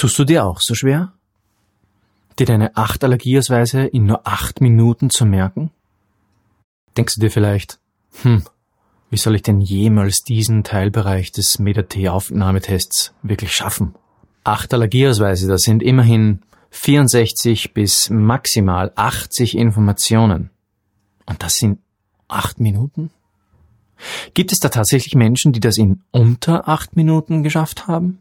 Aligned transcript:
Tust 0.00 0.18
du 0.18 0.24
dir 0.24 0.46
auch 0.46 0.62
so 0.62 0.74
schwer? 0.74 1.12
Dir 2.38 2.46
deine 2.46 2.74
acht 2.74 3.04
Allergieausweise 3.04 3.82
in 3.82 4.06
nur 4.06 4.26
acht 4.26 4.62
Minuten 4.62 5.10
zu 5.10 5.26
merken? 5.26 5.72
Denkst 6.96 7.16
du 7.16 7.20
dir 7.20 7.30
vielleicht, 7.30 7.78
hm, 8.22 8.42
wie 9.10 9.18
soll 9.18 9.34
ich 9.34 9.42
denn 9.42 9.60
jemals 9.60 10.22
diesen 10.22 10.64
Teilbereich 10.64 11.32
des 11.32 11.58
MetaT-Aufnahmetests 11.58 13.12
wirklich 13.22 13.52
schaffen? 13.52 13.94
Acht 14.42 14.72
Allergieausweise, 14.72 15.46
das 15.48 15.60
sind 15.60 15.82
immerhin 15.82 16.40
64 16.70 17.74
bis 17.74 18.08
maximal 18.08 18.92
80 18.96 19.54
Informationen. 19.54 20.48
Und 21.26 21.42
das 21.42 21.56
sind 21.56 21.78
acht 22.26 22.58
Minuten? 22.58 23.10
Gibt 24.32 24.50
es 24.50 24.60
da 24.60 24.70
tatsächlich 24.70 25.14
Menschen, 25.14 25.52
die 25.52 25.60
das 25.60 25.76
in 25.76 26.00
unter 26.10 26.68
acht 26.68 26.96
Minuten 26.96 27.42
geschafft 27.42 27.86
haben? 27.86 28.20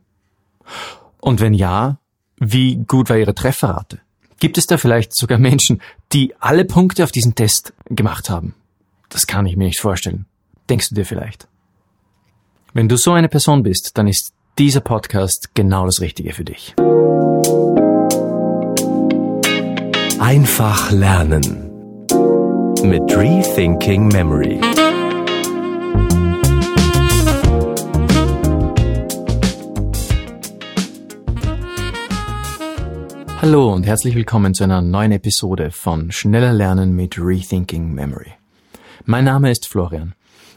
Und 1.22 1.40
wenn 1.40 1.54
ja, 1.54 2.00
wie 2.38 2.78
gut 2.78 3.10
war 3.10 3.18
ihre 3.18 3.36
Trefferrate? 3.36 4.00
Gibt 4.40 4.58
es 4.58 4.68
da 4.68 4.78
vielleicht 4.78 5.16
sogar 5.16 5.38
Menschen, 5.38 5.82
die 6.14 6.34
alle 6.40 6.64
Punkte 6.64 7.04
auf 7.04 7.12
diesen 7.12 7.36
Test 7.36 7.74
gemacht 7.90 8.30
haben? 8.30 8.56
Das 9.10 9.28
kann 9.28 9.46
ich 9.46 9.58
mir 9.58 9.66
nicht 9.66 9.82
vorstellen. 9.82 10.26
Denkst 10.70 10.90
du 10.90 10.96
dir 10.96 11.06
vielleicht? 11.06 11.48
Wenn 12.74 12.88
du 12.88 12.98
so 12.98 13.12
eine 13.12 13.28
Person 13.28 13.64
bist, 13.64 13.98
dann 13.98 14.08
ist 14.08 14.32
dieser 14.58 14.82
Podcast 14.82 15.56
genau 15.56 15.86
das 15.86 16.00
Richtige 16.00 16.34
für 16.34 16.46
dich. 16.46 16.76
Einfach 20.20 20.92
lernen 20.92 21.70
mit 22.84 23.02
Rethinking 23.18 24.08
Memory. 24.10 24.62
Hallo 33.42 33.72
und 33.74 33.86
herzlich 33.86 34.16
willkommen 34.16 34.54
zu 34.54 34.66
einer 34.66 34.82
neuen 34.82 35.14
Episode 35.14 35.72
von 35.72 36.12
Schneller 36.12 36.52
Lernen 36.52 36.94
mit 36.94 37.18
Rethinking 37.18 37.94
Memory. 37.94 38.34
Mein 39.06 39.24
Name 39.24 39.50
ist 39.50 39.66
Florian 39.66 40.14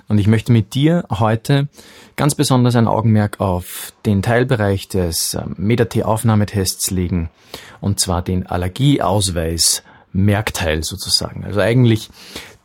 und 0.08 0.18
ich 0.18 0.26
möchte 0.26 0.50
mit 0.50 0.74
dir 0.74 1.04
heute 1.08 1.68
ganz 2.16 2.34
besonders 2.34 2.74
ein 2.74 2.88
Augenmerk 2.88 3.38
auf 3.38 3.92
den 4.04 4.20
Teilbereich 4.20 4.88
des 4.88 5.34
ähm, 5.34 5.54
MetaT-Aufnahmetests 5.58 6.90
legen 6.90 7.30
und 7.80 8.00
zwar 8.00 8.20
den 8.20 8.48
Allergieausweis 8.48 9.84
Merkteil 10.12 10.82
sozusagen. 10.82 11.44
Also 11.44 11.60
eigentlich 11.60 12.10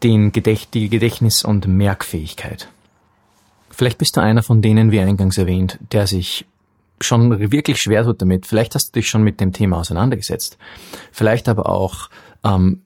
den 0.02 0.32
Gedächt 0.32 0.74
die 0.74 0.90
Gedächtnis- 0.90 1.46
und 1.46 1.68
Merkfähigkeit. 1.68 2.70
Vielleicht 3.70 4.00
bist 4.00 4.18
du 4.18 4.22
einer 4.22 4.42
von 4.42 4.64
denen, 4.64 4.90
wie 4.90 5.00
eingangs 5.00 5.38
erwähnt, 5.38 5.78
der 5.92 6.08
sich 6.08 6.48
schon 7.02 7.52
wirklich 7.52 7.82
schwer 7.82 8.04
tut 8.04 8.22
damit. 8.22 8.46
Vielleicht 8.46 8.76
hast 8.76 8.90
du 8.90 9.00
dich 9.00 9.08
schon 9.08 9.24
mit 9.24 9.40
dem 9.40 9.54
Thema 9.54 9.78
auseinandergesetzt. 9.78 10.58
Vielleicht 11.12 11.48
aber 11.50 11.70
auch 11.70 12.10
ähm, 12.44 12.84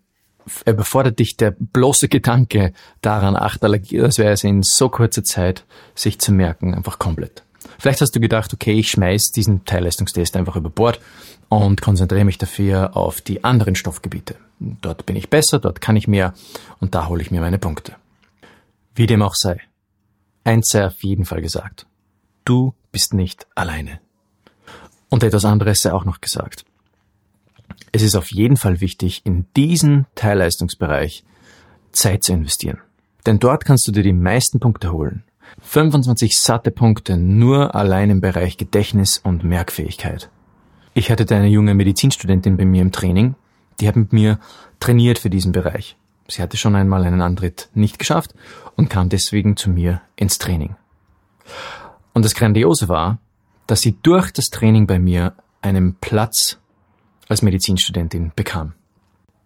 überfordert 0.65 1.19
dich 1.19 1.37
der 1.37 1.51
bloße 1.51 2.07
Gedanke 2.07 2.73
daran, 3.01 3.35
acht 3.35 3.63
Allergieausweise 3.63 4.47
in 4.47 4.63
so 4.63 4.89
kurzer 4.89 5.23
Zeit 5.23 5.65
sich 5.95 6.19
zu 6.19 6.31
merken, 6.31 6.73
einfach 6.73 6.99
komplett. 6.99 7.43
Vielleicht 7.77 8.01
hast 8.01 8.15
du 8.15 8.19
gedacht, 8.19 8.53
okay, 8.53 8.73
ich 8.73 8.91
schmeiß 8.91 9.31
diesen 9.31 9.65
Teilleistungstest 9.65 10.35
einfach 10.35 10.55
über 10.55 10.69
Bord 10.69 10.99
und 11.49 11.81
konzentriere 11.81 12.25
mich 12.25 12.37
dafür 12.37 12.95
auf 12.95 13.21
die 13.21 13.43
anderen 13.43 13.75
Stoffgebiete. 13.75 14.35
Dort 14.59 15.05
bin 15.05 15.15
ich 15.15 15.29
besser, 15.29 15.59
dort 15.59 15.81
kann 15.81 15.95
ich 15.95 16.07
mehr 16.07 16.33
und 16.79 16.95
da 16.95 17.07
hole 17.07 17.21
ich 17.21 17.31
mir 17.31 17.41
meine 17.41 17.57
Punkte. 17.57 17.95
Wie 18.93 19.07
dem 19.07 19.21
auch 19.21 19.35
sei. 19.35 19.59
Eins 20.43 20.69
sei 20.69 20.85
auf 20.85 21.03
jeden 21.03 21.25
Fall 21.25 21.41
gesagt. 21.41 21.85
Du 22.45 22.73
bist 22.92 23.14
nicht 23.14 23.47
alleine. 23.56 24.00
Und 25.09 25.23
etwas 25.23 25.45
anderes 25.45 25.81
sei 25.81 25.94
auch 25.94 26.06
noch 26.06 26.22
gesagt. 26.22 26.66
Es 27.92 28.02
ist 28.02 28.16
auf 28.16 28.31
jeden 28.31 28.58
Fall 28.58 28.80
wichtig, 28.80 29.22
in 29.25 29.45
diesen 29.56 30.06
Teilleistungsbereich 30.16 31.23
Zeit 31.92 32.23
zu 32.23 32.34
investieren. 32.34 32.80
Denn 33.25 33.40
dort 33.40 33.66
kannst 33.66 33.88
du 33.88 33.91
dir 33.91 34.03
die 34.03 34.13
meisten 34.13 34.59
Punkte 34.59 34.91
holen. 34.91 35.24
25 35.62 36.40
satte 36.40 36.72
Punkte 36.72 37.18
nur 37.18 37.75
allein 37.75 38.09
im 38.09 38.22
Bereich 38.22 38.57
Gedächtnis 38.57 39.18
und 39.18 39.44
Merkfähigkeit. 39.44 40.30
Ich 40.94 41.12
hatte 41.12 41.25
da 41.25 41.38
eine 41.38 41.47
junge 41.47 41.74
Medizinstudentin 41.74 42.57
bei 42.57 42.66
mir 42.66 42.81
im 42.81 42.91
Training, 42.91 43.35
die 43.80 43.88
hat 43.88 43.96
mit 43.96 44.13
mir 44.13 44.40
trainiert 44.80 45.19
für 45.19 45.30
diesen 45.30 45.51
Bereich. 45.51 45.97
Sie 46.28 46.41
hatte 46.41 46.57
schon 46.57 46.75
einmal 46.75 47.03
einen 47.03 47.22
Antritt 47.22 47.69
nicht 47.74 48.00
geschafft 48.00 48.34
und 48.75 48.90
kam 48.90 49.09
deswegen 49.09 49.57
zu 49.57 49.69
mir 49.69 50.01
ins 50.16 50.38
Training. 50.38 50.75
Und 52.13 52.25
das 52.25 52.35
Grandiose 52.35 52.89
war, 52.89 53.19
dass 53.67 53.81
sie 53.81 53.97
durch 54.03 54.31
das 54.31 54.49
Training 54.49 54.88
bei 54.88 54.99
mir 54.99 55.35
einen 55.61 55.95
Platz 55.95 56.59
als 57.27 57.41
Medizinstudentin 57.41 58.31
bekam. 58.35 58.73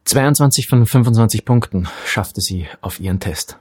22 0.05 0.67
von 0.67 0.85
25 0.85 1.45
Punkten 1.45 1.87
schaffte 2.05 2.41
sie 2.41 2.67
auf 2.81 2.99
ihren 2.99 3.19
Test. 3.19 3.57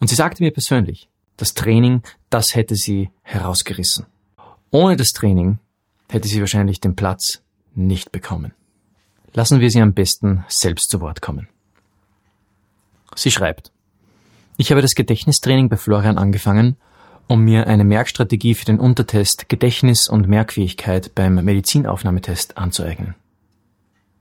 Und 0.00 0.08
sie 0.08 0.16
sagte 0.16 0.42
mir 0.42 0.52
persönlich, 0.52 1.08
das 1.36 1.54
Training, 1.54 2.02
das 2.28 2.54
hätte 2.54 2.74
sie 2.74 3.10
herausgerissen. 3.22 4.06
Ohne 4.70 4.96
das 4.96 5.12
Training 5.12 5.58
hätte 6.08 6.28
sie 6.28 6.40
wahrscheinlich 6.40 6.80
den 6.80 6.96
Platz 6.96 7.42
nicht 7.74 8.12
bekommen. 8.12 8.52
Lassen 9.32 9.60
wir 9.60 9.70
sie 9.70 9.80
am 9.80 9.94
besten 9.94 10.44
selbst 10.48 10.90
zu 10.90 11.00
Wort 11.00 11.22
kommen. 11.22 11.48
Sie 13.14 13.30
schreibt, 13.30 13.72
ich 14.56 14.70
habe 14.70 14.82
das 14.82 14.94
Gedächtnistraining 14.94 15.68
bei 15.68 15.76
Florian 15.76 16.18
angefangen 16.18 16.76
um 17.30 17.44
mir 17.44 17.68
eine 17.68 17.84
Merkstrategie 17.84 18.56
für 18.56 18.64
den 18.64 18.80
Untertest 18.80 19.48
Gedächtnis 19.48 20.08
und 20.08 20.26
Merkfähigkeit 20.26 21.14
beim 21.14 21.36
Medizinaufnahmetest 21.36 22.58
anzueignen. 22.58 23.14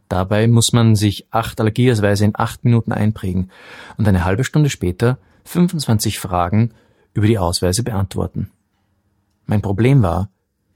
Dabei 0.09 0.47
muss 0.47 0.73
man 0.73 0.95
sich 0.95 1.25
acht 1.31 1.59
Allergieausweise 1.59 2.25
in 2.25 2.33
acht 2.35 2.63
Minuten 2.63 2.91
einprägen 2.91 3.49
und 3.97 4.07
eine 4.07 4.25
halbe 4.25 4.43
Stunde 4.43 4.69
später 4.69 5.17
25 5.45 6.19
Fragen 6.19 6.75
über 7.15 7.25
die 7.25 7.39
Ausweise 7.39 7.81
beantworten. 7.81 8.51
Mein 9.47 9.63
Problem 9.63 10.03
war, 10.03 10.29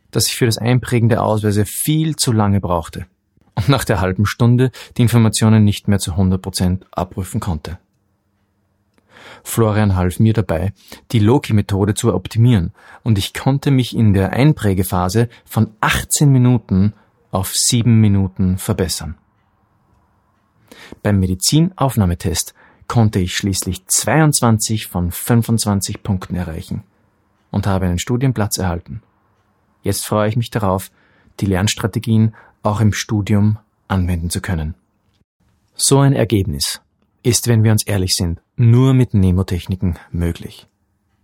dass 0.09 0.25
ich 0.25 0.35
für 0.35 0.47
das 0.47 0.57
Einprägen 0.57 1.09
der 1.09 1.21
Ausweise 1.21 1.65
viel 1.67 2.15
zu 2.15 2.31
lange 2.31 2.59
brauchte 2.59 3.05
und 3.53 3.69
nach 3.69 3.85
der 3.85 4.01
halben 4.01 4.25
Stunde 4.25 4.71
die 4.97 5.03
Informationen 5.03 5.63
nicht 5.63 5.88
mehr 5.88 6.00
zu 6.00 6.13
100 6.13 6.41
Prozent 6.41 6.88
abrufen 6.94 7.39
konnte. 7.39 7.77
Florian 9.44 9.95
half 9.95 10.19
mir 10.19 10.34
dabei, 10.34 10.73
die 11.11 11.19
Loki-Methode 11.19 11.94
zu 11.94 12.13
optimieren 12.13 12.72
und 13.03 13.17
ich 13.17 13.34
konnte 13.34 13.72
mich 13.72 13.95
in 13.95 14.13
der 14.13 14.34
Einprägephase 14.34 15.29
von 15.45 15.72
18 15.81 16.31
Minuten 16.31 16.94
auf 17.31 17.53
7 17.53 18.00
Minuten 18.00 18.57
verbessern. 18.57 19.16
Beim 21.01 21.19
Medizinaufnahmetest 21.19 22.53
konnte 22.88 23.19
ich 23.19 23.35
schließlich 23.35 23.85
22 23.88 24.88
von 24.88 25.12
25 25.12 26.03
Punkten 26.03 26.35
erreichen 26.35 26.83
und 27.51 27.67
habe 27.67 27.85
einen 27.85 28.00
Studienplatz 28.00 28.57
erhalten. 28.57 29.01
Jetzt 29.81 30.06
freue 30.06 30.29
ich 30.29 30.35
mich 30.35 30.50
darauf, 30.50 30.91
die 31.39 31.45
Lernstrategien 31.45 32.35
auch 32.62 32.81
im 32.81 32.94
Studium 32.94 33.57
anwenden 33.88 34.29
zu 34.29 34.41
können. 34.41 34.75
So 35.75 36.00
ein 36.00 36.13
Ergebnis 36.13 36.81
ist, 37.23 37.47
wenn 37.47 37.63
wir 37.63 37.72
uns 37.72 37.83
ehrlich 37.83 38.16
sind, 38.16 38.41
nur 38.55 38.93
mit 38.93 39.13
Nemotechniken 39.13 39.97
möglich. 40.11 40.67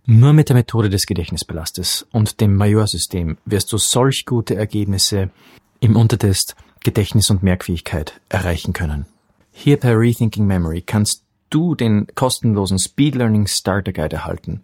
Nur 0.06 0.32
mit 0.32 0.48
der 0.48 0.56
Methode 0.56 0.90
des 0.90 1.06
Gedächtnisbelastes 1.06 2.06
und 2.10 2.40
dem 2.40 2.56
Majorsystem 2.56 3.38
wirst 3.44 3.72
du 3.72 3.78
solch 3.78 4.24
gute 4.26 4.56
Ergebnisse 4.56 5.30
im 5.78 5.96
Untertest 5.96 6.56
Gedächtnis 6.82 7.30
und 7.30 7.42
Merkfähigkeit 7.42 8.20
erreichen 8.28 8.72
können. 8.72 9.06
Hier 9.52 9.78
bei 9.78 9.92
Rethinking 9.92 10.46
Memory 10.46 10.82
kannst 10.82 11.24
du 11.50 11.74
den 11.74 12.06
kostenlosen 12.14 12.78
Speed 12.78 13.14
Learning 13.14 13.46
Starter 13.46 13.92
Guide 13.92 14.16
erhalten 14.16 14.62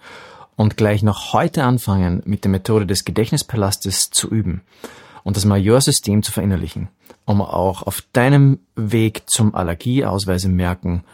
und 0.57 0.77
gleich 0.77 1.03
noch 1.03 1.33
heute 1.33 1.65
anfangen, 1.65 2.23
mit 2.25 2.45
der 2.45 2.51
Methode 2.51 2.87
des 2.87 3.05
Gedächtnispalastes 3.05 4.11
zu 4.11 4.29
üben 4.29 4.63
und 5.23 5.37
das 5.37 5.45
Majorsystem 5.45 6.23
zu 6.23 6.33
verinnerlichen, 6.33 6.89
um 7.27 7.43
auch 7.43 7.83
auf 7.83 8.03
deinem 8.13 8.61
Weg 8.75 9.25
zum 9.27 9.55
Allergieausweise 9.55 10.49
merken 10.49 11.05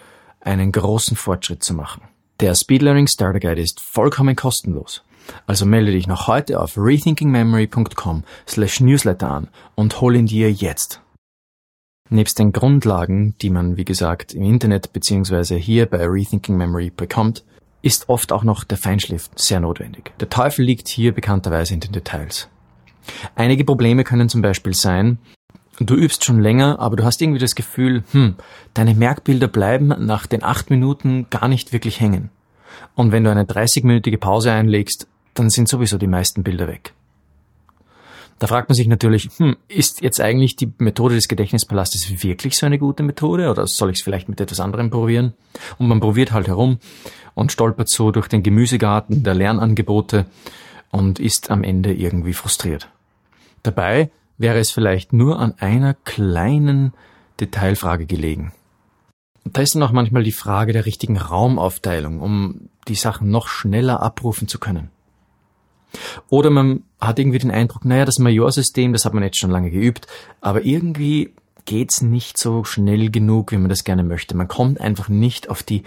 einen 0.43 0.73
großen 0.73 1.17
Fortschritt 1.17 1.62
zu 1.62 1.75
machen. 1.75 2.03
Der 2.41 2.55
Speed 2.55 2.83
Learning 2.83 3.06
Starter 3.06 3.41
Guide 3.41 3.61
ist 3.61 3.81
vollkommen 3.81 4.37
kostenlos. 4.37 5.03
Also 5.47 5.65
melde 5.67 5.93
dich 5.93 6.06
noch 6.06 6.27
heute 6.27 6.61
auf 6.61 6.77
rethinkingmemory.com 6.77 8.25
slash 8.49 8.81
newsletter 8.81 9.31
an 9.31 9.49
und 9.75 10.00
hol 10.00 10.17
ihn 10.17 10.27
dir 10.27 10.50
jetzt. 10.50 11.00
Nebst 12.11 12.39
den 12.39 12.53
Grundlagen, 12.53 13.37
die 13.41 13.50
man 13.50 13.77
wie 13.77 13.85
gesagt 13.85 14.35
im 14.35 14.43
Internet 14.43 14.93
beziehungsweise 14.93 15.56
hier 15.56 15.87
bei 15.87 16.05
Rethinking 16.05 16.56
Memory 16.56 16.91
bekommt, 16.91 17.44
ist 17.81 18.09
oft 18.09 18.33
auch 18.33 18.44
noch 18.44 18.65
der 18.65 18.79
Feinschliff 18.79 19.31
sehr 19.35 19.61
notwendig. 19.61 20.12
Der 20.21 20.29
Teufel 20.29 20.65
liegt 20.65 20.89
hier 20.89 21.12
bekannterweise 21.12 21.75
in 21.75 21.81
den 21.81 21.93
Details. 21.93 22.49
Einige 23.35 23.65
Probleme 23.65 24.05
können 24.05 24.29
zum 24.29 24.43
Beispiel 24.43 24.75
sein, 24.75 25.19
du 25.78 25.94
übst 25.94 26.24
schon 26.24 26.40
länger, 26.40 26.78
aber 26.78 26.96
du 26.96 27.04
hast 27.04 27.20
irgendwie 27.20 27.40
das 27.40 27.54
Gefühl, 27.54 28.04
hm, 28.12 28.36
deine 28.74 28.94
Merkbilder 28.94 29.48
bleiben 29.48 29.88
nach 29.98 30.26
den 30.26 30.42
acht 30.42 30.70
Minuten 30.70 31.26
gar 31.30 31.48
nicht 31.48 31.72
wirklich 31.72 32.00
hängen. 32.00 32.30
Und 32.94 33.12
wenn 33.12 33.24
du 33.24 33.30
eine 33.30 33.44
30-minütige 33.44 34.19
Pause 34.19 34.52
einlegst, 34.52 35.06
dann 35.34 35.50
sind 35.50 35.69
sowieso 35.69 35.98
die 35.98 36.06
meisten 36.06 36.42
Bilder 36.42 36.69
weg. 36.69 36.92
Da 38.38 38.48
fragt 38.48 38.69
man 38.69 38.74
sich 38.74 38.88
natürlich, 38.88 39.30
hm, 39.36 39.56
ist 39.69 40.02
jetzt 40.02 40.20
eigentlich 40.20 40.56
die 40.56 40.72
Methode 40.78 41.14
des 41.14 41.28
Gedächtnispalastes 41.28 42.24
wirklich 42.24 42.58
so 42.58 42.66
eine 42.66 42.78
gute 42.78 43.04
Methode 43.04 43.48
oder 43.48 43.66
soll 43.69 43.90
ich 43.90 43.98
es 43.98 44.02
vielleicht 44.02 44.28
mit 44.28 44.40
etwas 44.40 44.58
anderem 44.58 44.90
probieren? 44.90 45.34
Und 45.78 45.86
man 45.86 46.00
probiert 46.00 46.32
halt 46.32 46.48
herum 46.48 46.78
und 47.34 47.52
stolpert 47.52 47.88
so 47.88 48.10
durch 48.10 48.26
den 48.26 48.42
Gemüsegarten 48.42 49.22
der 49.22 49.34
Lernangebote 49.34 50.26
und 50.90 51.20
ist 51.20 51.52
am 51.52 51.62
Ende 51.62 51.94
irgendwie 51.94 52.32
frustriert. 52.32 52.88
Dabei 53.62 54.10
wäre 54.43 54.59
es 54.59 54.71
vielleicht 54.71 55.12
nur 55.12 55.39
an 55.39 55.55
einer 55.59 55.94
kleinen 55.94 56.93
Detailfrage 57.41 58.06
gelegen. 58.06 58.53
Da 59.44 59.62
ist 59.62 59.75
dann 59.75 59.83
auch 59.83 59.93
manchmal 59.93 60.23
die 60.23 60.33
Frage 60.33 60.73
der 60.73 60.87
richtigen 60.87 61.17
Raumaufteilung, 61.17 62.21
um 62.21 62.69
die 62.89 62.94
Sachen 62.94 63.31
noch 63.31 63.49
schneller 63.49 64.03
abrufen 64.03 64.49
zu 64.49 64.59
können. 64.59 64.91
Oder 66.29 66.50
man 66.50 66.85
hat 67.00 67.19
irgendwie 67.19 67.39
den 67.39 67.50
Eindruck, 67.50 67.85
naja, 67.85 68.05
das 68.05 68.19
Majorsystem, 68.19 68.93
das 68.93 69.05
hat 69.05 69.15
man 69.15 69.23
jetzt 69.23 69.39
schon 69.39 69.50
lange 69.50 69.71
geübt, 69.71 70.06
aber 70.41 70.65
irgendwie 70.65 71.35
geht's 71.65 72.03
nicht 72.03 72.39
so 72.39 72.65
schnell 72.65 73.11
genug, 73.11 73.53
wie 73.53 73.59
man 73.59 73.69
das 73.69 73.85
gerne 73.85 74.03
möchte. 74.03 74.37
Man 74.37 74.49
kommt 74.49 74.81
einfach 74.81 75.09
nicht 75.09 75.50
auf 75.50 75.62
die 75.62 75.83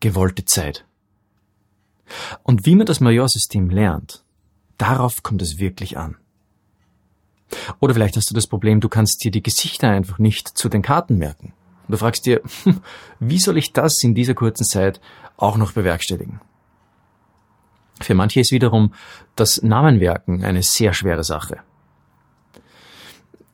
gewollte 0.00 0.44
Zeit. 0.44 0.84
Und 2.42 2.66
wie 2.66 2.76
man 2.76 2.86
das 2.86 3.00
Majorsystem 3.00 3.70
lernt, 3.70 4.24
darauf 4.78 5.22
kommt 5.22 5.42
es 5.42 5.58
wirklich 5.58 5.96
an. 5.96 6.16
Oder 7.80 7.94
vielleicht 7.94 8.16
hast 8.16 8.30
du 8.30 8.34
das 8.34 8.46
Problem, 8.46 8.80
du 8.80 8.88
kannst 8.88 9.24
dir 9.24 9.30
die 9.30 9.42
Gesichter 9.42 9.88
einfach 9.90 10.18
nicht 10.18 10.48
zu 10.48 10.68
den 10.68 10.82
Karten 10.82 11.18
merken. 11.18 11.52
Und 11.86 11.92
du 11.92 11.98
fragst 11.98 12.26
dir, 12.26 12.42
wie 13.20 13.38
soll 13.38 13.58
ich 13.58 13.72
das 13.72 14.02
in 14.02 14.14
dieser 14.14 14.34
kurzen 14.34 14.64
Zeit 14.64 15.00
auch 15.36 15.56
noch 15.56 15.72
bewerkstelligen? 15.72 16.40
Für 18.00 18.14
manche 18.14 18.40
ist 18.40 18.52
wiederum 18.52 18.92
das 19.36 19.62
Namenwerken 19.62 20.44
eine 20.44 20.62
sehr 20.62 20.92
schwere 20.92 21.24
Sache. 21.24 21.58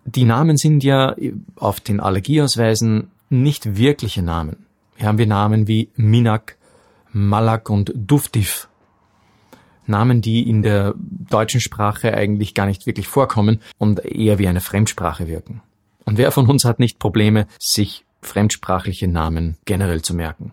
Die 0.04 0.24
Namen 0.24 0.56
sind 0.56 0.82
ja 0.82 1.14
auf 1.56 1.78
den 1.80 2.00
Allergieausweisen 2.00 3.12
nicht 3.30 3.76
wirkliche 3.76 4.22
Namen. 4.22 4.66
Hier 4.96 5.06
haben 5.06 5.18
wir 5.18 5.26
Namen 5.26 5.68
wie 5.68 5.90
Minak, 5.94 6.56
Malak 7.12 7.70
und 7.70 7.92
Duftif. 7.94 8.68
Namen, 9.86 10.20
die 10.20 10.48
in 10.48 10.62
der 10.62 10.94
deutschen 10.96 11.60
Sprache 11.60 12.14
eigentlich 12.14 12.54
gar 12.54 12.66
nicht 12.66 12.86
wirklich 12.86 13.08
vorkommen 13.08 13.60
und 13.78 14.04
eher 14.04 14.38
wie 14.38 14.48
eine 14.48 14.60
Fremdsprache 14.60 15.28
wirken. 15.28 15.62
Und 16.04 16.18
wer 16.18 16.32
von 16.32 16.48
uns 16.48 16.64
hat 16.64 16.78
nicht 16.78 16.98
Probleme, 16.98 17.46
sich 17.58 18.04
fremdsprachliche 18.20 19.08
Namen 19.08 19.56
generell 19.64 20.02
zu 20.02 20.14
merken? 20.14 20.52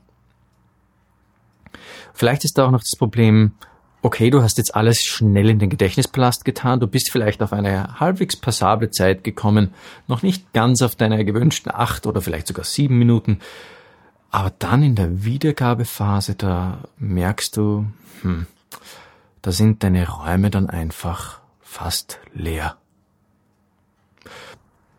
Vielleicht 2.14 2.44
ist 2.44 2.58
da 2.58 2.66
auch 2.66 2.72
noch 2.72 2.82
das 2.82 2.98
Problem, 2.98 3.54
okay, 4.02 4.30
du 4.30 4.42
hast 4.42 4.58
jetzt 4.58 4.76
alles 4.76 5.04
schnell 5.04 5.50
in 5.50 5.60
den 5.60 5.70
Gedächtnispalast 5.70 6.46
getan, 6.46 6.80
du 6.80 6.88
bist 6.88 7.12
vielleicht 7.12 7.42
auf 7.42 7.54
eine 7.54 8.00
halbwegs 8.00 8.36
passable 8.36 8.92
Zeit 8.92 9.24
gekommen, 9.24 9.74
noch 10.08 10.24
nicht 10.24 10.54
ganz 10.54 10.82
auf 10.82 10.96
deine 10.96 11.24
gewünschten 11.26 11.72
acht 11.74 12.08
oder 12.08 12.22
vielleicht 12.22 12.48
sogar 12.48 12.66
sieben 12.66 12.98
Minuten, 12.98 13.40
aber 14.32 14.52
dann 14.60 14.84
in 14.84 14.96
der 14.96 15.24
Wiedergabephase, 15.24 16.36
da 16.36 16.80
merkst 16.98 17.58
du, 17.58 17.86
hm, 18.22 18.48
da 19.42 19.52
sind 19.52 19.84
deine 19.84 20.08
Räume 20.08 20.50
dann 20.50 20.70
einfach 20.70 21.40
fast 21.62 22.20
leer. 22.34 22.78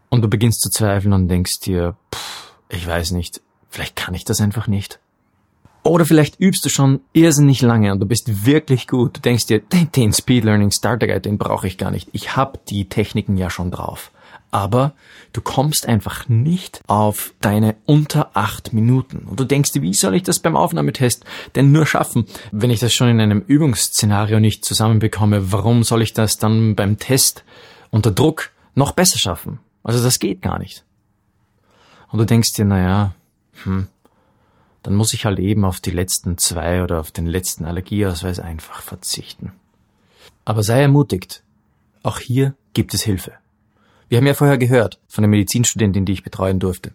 Und 0.09 0.23
du 0.23 0.29
beginnst 0.29 0.61
zu 0.61 0.71
zweifeln 0.71 1.13
und 1.13 1.29
denkst 1.29 1.61
dir, 1.61 1.97
pff, 2.15 2.53
ich 2.69 2.87
weiß 2.87 3.13
nicht, 3.13 3.41
vielleicht 3.69 3.97
kann 3.97 4.15
ich 4.15 4.25
das 4.25 4.41
einfach 4.41 4.67
nicht. 4.67 4.99
Oder 5.83 6.05
vielleicht 6.05 6.39
übst 6.41 6.65
du 6.65 6.69
schon 6.69 7.01
irrsinnig 7.13 7.63
lange 7.63 7.93
und 7.93 8.01
du 8.01 8.07
bist 8.07 8.45
wirklich 8.45 8.87
gut. 8.87 9.17
Du 9.17 9.21
denkst 9.21 9.47
dir, 9.47 9.61
den, 9.61 10.13
Speed 10.13 10.45
Learning 10.45 10.71
Starter 10.71 11.07
Guide, 11.07 11.21
den 11.21 11.39
brauche 11.39 11.67
ich 11.67 11.79
gar 11.79 11.91
nicht. 11.91 12.09
Ich 12.13 12.37
habe 12.37 12.59
die 12.69 12.89
Techniken 12.89 13.37
ja 13.37 13.49
schon 13.49 13.71
drauf. 13.71 14.11
Aber 14.51 14.95
du 15.33 15.41
kommst 15.41 15.87
einfach 15.87 16.29
nicht 16.29 16.83
auf 16.89 17.35
deine 17.41 17.77
unter 17.87 18.31
acht 18.35 18.73
Minuten. 18.73 19.19
Und 19.29 19.39
du 19.39 19.45
denkst 19.45 19.73
dir, 19.73 19.83
wie 19.83 19.95
soll 19.95 20.17
ich 20.17 20.25
das 20.25 20.41
beim 20.41 20.57
Aufnahmetest 20.57 21.25
denn 21.55 21.71
nur 21.71 21.87
schaffen? 21.87 22.27
Wenn 22.51 22.71
ich 22.71 22.81
das 22.81 22.93
schon 22.93 23.09
in 23.09 23.21
einem 23.21 23.41
Übungsszenario 23.41 24.41
nicht 24.41 24.65
zusammenbekomme, 24.65 25.53
warum 25.53 25.85
soll 25.85 26.03
ich 26.03 26.15
das 26.15 26.39
dann 26.39 26.75
beim 26.75 26.99
Test 26.99 27.45
unter 27.91 28.11
Druck 28.11 28.51
noch 28.75 28.93
besser 28.93 29.19
schaffen? 29.19 29.61
Also 29.85 30.03
das 30.03 30.19
geht 30.19 30.43
gar 30.43 30.59
nicht. 30.59 30.85
Und 32.09 32.19
du 32.19 32.27
denkst 32.27 32.53
dir, 32.55 32.65
naja, 32.65 33.15
hm, 33.63 33.87
dann 34.83 34.95
muss 34.95 35.13
ich 35.13 35.25
halt 35.27 35.39
eben 35.39 35.65
auf 35.65 35.81
die 35.81 35.91
letzten 35.91 36.39
zwei 36.39 36.83
oder 36.83 37.01
auf 37.01 37.13
den 37.13 37.27
letzten 37.27 37.65
Allergieausweis 37.65 38.41
einfach 38.41 38.83
verzichten. 38.83 39.53
Aber 40.45 40.63
sei 40.63 40.83
ermutigt. 40.83 41.43
Auch 42.03 42.19
hier 42.19 42.55
gibt 42.73 42.95
es 42.95 43.03
Hilfe. 43.03 43.33
Wir 44.11 44.19
haben 44.19 44.27
ja 44.27 44.35
vorher 44.35 44.59
gehört 44.59 44.99
von 45.07 45.23
der 45.23 45.29
Medizinstudentin, 45.29 46.05
die 46.05 46.15
ich 46.15 46.25
betreuen 46.25 46.59
durfte. 46.59 46.91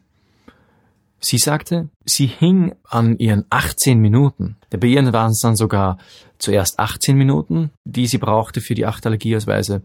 Sie 1.21 1.37
sagte, 1.37 1.87
sie 2.03 2.25
hing 2.25 2.75
an 2.83 3.17
ihren 3.17 3.45
18 3.49 3.99
Minuten. 3.99 4.57
Bei 4.69 4.85
ihr 4.85 5.13
waren 5.13 5.31
es 5.31 5.39
dann 5.39 5.55
sogar 5.55 5.97
zuerst 6.39 6.77
18 6.77 7.15
Minuten, 7.15 7.71
die 7.85 8.05
sie 8.07 8.17
brauchte 8.17 8.59
für 8.59 8.75
die 8.75 8.85
acht 8.85 9.05
Allergieausweise, 9.05 9.81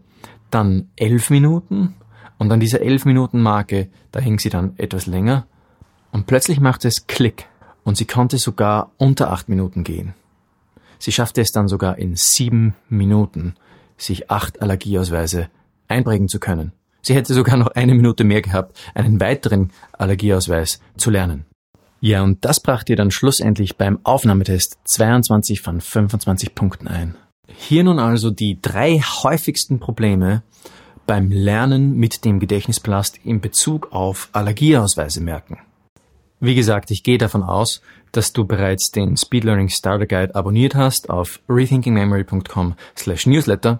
dann 0.49 0.89
11 0.97 1.29
Minuten 1.29 1.95
und 2.37 2.51
an 2.51 2.59
dieser 2.59 2.81
11 2.81 3.05
Minuten 3.05 3.41
Marke, 3.41 3.89
da 4.11 4.19
hing 4.19 4.37
sie 4.37 4.49
dann 4.49 4.73
etwas 4.77 5.05
länger 5.05 5.47
und 6.11 6.27
plötzlich 6.27 6.59
machte 6.59 6.89
es 6.89 7.07
Klick 7.07 7.47
und 7.85 7.95
sie 7.95 8.05
konnte 8.05 8.39
sogar 8.39 8.91
unter 8.97 9.31
acht 9.31 9.47
Minuten 9.47 9.85
gehen. 9.85 10.15
Sie 10.99 11.13
schaffte 11.13 11.39
es 11.39 11.53
dann 11.53 11.69
sogar 11.69 11.97
in 11.97 12.17
sieben 12.17 12.75
Minuten, 12.89 13.55
sich 13.95 14.29
acht 14.29 14.61
Allergieausweise 14.61 15.49
einprägen 15.87 16.27
zu 16.27 16.37
können. 16.37 16.73
Sie 17.01 17.15
hätte 17.15 17.33
sogar 17.33 17.57
noch 17.57 17.67
eine 17.67 17.95
Minute 17.95 18.23
mehr 18.23 18.41
gehabt, 18.41 18.77
einen 18.93 19.19
weiteren 19.19 19.71
Allergieausweis 19.93 20.79
zu 20.97 21.09
lernen. 21.09 21.45
Ja, 21.99 22.23
und 22.23 22.43
das 22.45 22.59
brachte 22.59 22.93
ihr 22.93 22.97
dann 22.97 23.11
schlussendlich 23.11 23.77
beim 23.77 23.99
Aufnahmetest 24.03 24.79
22 24.85 25.61
von 25.61 25.81
25 25.81 26.55
Punkten 26.55 26.87
ein. 26.87 27.15
Hier 27.47 27.83
nun 27.83 27.99
also 27.99 28.31
die 28.31 28.59
drei 28.59 28.99
häufigsten 28.99 29.79
Probleme 29.79 30.41
beim 31.05 31.29
Lernen 31.29 31.95
mit 31.97 32.25
dem 32.25 32.39
Gedächtnisplast 32.39 33.19
in 33.23 33.41
Bezug 33.41 33.91
auf 33.91 34.29
Allergieausweise 34.31 35.21
merken. 35.21 35.59
Wie 36.39 36.55
gesagt, 36.55 36.89
ich 36.89 37.03
gehe 37.03 37.19
davon 37.19 37.43
aus, 37.43 37.81
dass 38.11 38.33
du 38.33 38.45
bereits 38.45 38.89
den 38.89 39.15
Speed 39.15 39.43
Learning 39.43 39.69
Starter 39.69 40.07
Guide 40.07 40.33
abonniert 40.33 40.73
hast 40.73 41.09
auf 41.09 41.39
rethinkingmemory.com 41.47 42.75
slash 42.97 43.27
newsletter 43.27 43.79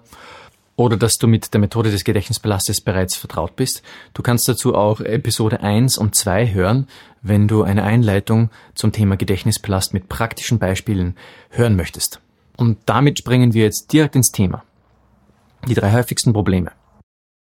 oder 0.81 0.97
dass 0.97 1.17
du 1.17 1.27
mit 1.27 1.53
der 1.53 1.61
Methode 1.61 1.91
des 1.91 2.03
Gedächtnispalastes 2.03 2.81
bereits 2.81 3.15
vertraut 3.15 3.55
bist. 3.55 3.83
Du 4.13 4.21
kannst 4.21 4.47
dazu 4.47 4.75
auch 4.75 4.99
Episode 4.99 5.61
1 5.61 5.97
und 5.97 6.15
2 6.15 6.53
hören, 6.53 6.87
wenn 7.21 7.47
du 7.47 7.63
eine 7.63 7.83
Einleitung 7.83 8.49
zum 8.73 8.91
Thema 8.91 9.15
Gedächtnispalast 9.15 9.93
mit 9.93 10.09
praktischen 10.09 10.59
Beispielen 10.59 11.15
hören 11.49 11.75
möchtest. 11.75 12.19
Und 12.57 12.79
damit 12.85 13.19
springen 13.19 13.53
wir 13.53 13.63
jetzt 13.63 13.93
direkt 13.93 14.15
ins 14.15 14.31
Thema. 14.31 14.63
Die 15.67 15.75
drei 15.75 15.93
häufigsten 15.93 16.33
Probleme. 16.33 16.71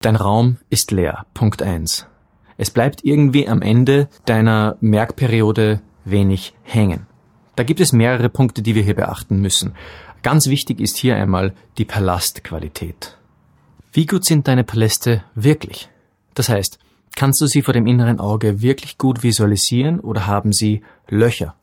Dein 0.01 0.15
Raum 0.15 0.57
ist 0.69 0.91
leer. 0.91 1.25
Punkt 1.33 1.61
1. 1.61 2.07
Es 2.57 2.69
bleibt 2.69 3.03
irgendwie 3.03 3.47
am 3.47 3.61
Ende 3.61 4.09
deiner 4.25 4.77
Merkperiode 4.81 5.81
wenig 6.05 6.53
hängen. 6.63 7.07
Da 7.55 7.63
gibt 7.63 7.79
es 7.79 7.93
mehrere 7.93 8.29
Punkte, 8.29 8.61
die 8.61 8.75
wir 8.75 8.83
hier 8.83 8.95
beachten 8.95 9.39
müssen. 9.39 9.75
Ganz 10.23 10.47
wichtig 10.47 10.79
ist 10.79 10.97
hier 10.97 11.15
einmal 11.15 11.53
die 11.77 11.85
Palastqualität. 11.85 13.17
Wie 13.93 14.05
gut 14.05 14.23
sind 14.23 14.47
deine 14.47 14.63
Paläste 14.63 15.21
wirklich? 15.35 15.89
Das 16.33 16.47
heißt, 16.47 16.79
kannst 17.17 17.41
du 17.41 17.45
sie 17.45 17.61
vor 17.61 17.73
dem 17.73 17.87
inneren 17.87 18.21
Auge 18.21 18.61
wirklich 18.61 18.97
gut 18.97 19.21
visualisieren 19.21 19.99
oder 19.99 20.27
haben 20.27 20.53
sie 20.53 20.81
Löcher? 21.09 21.55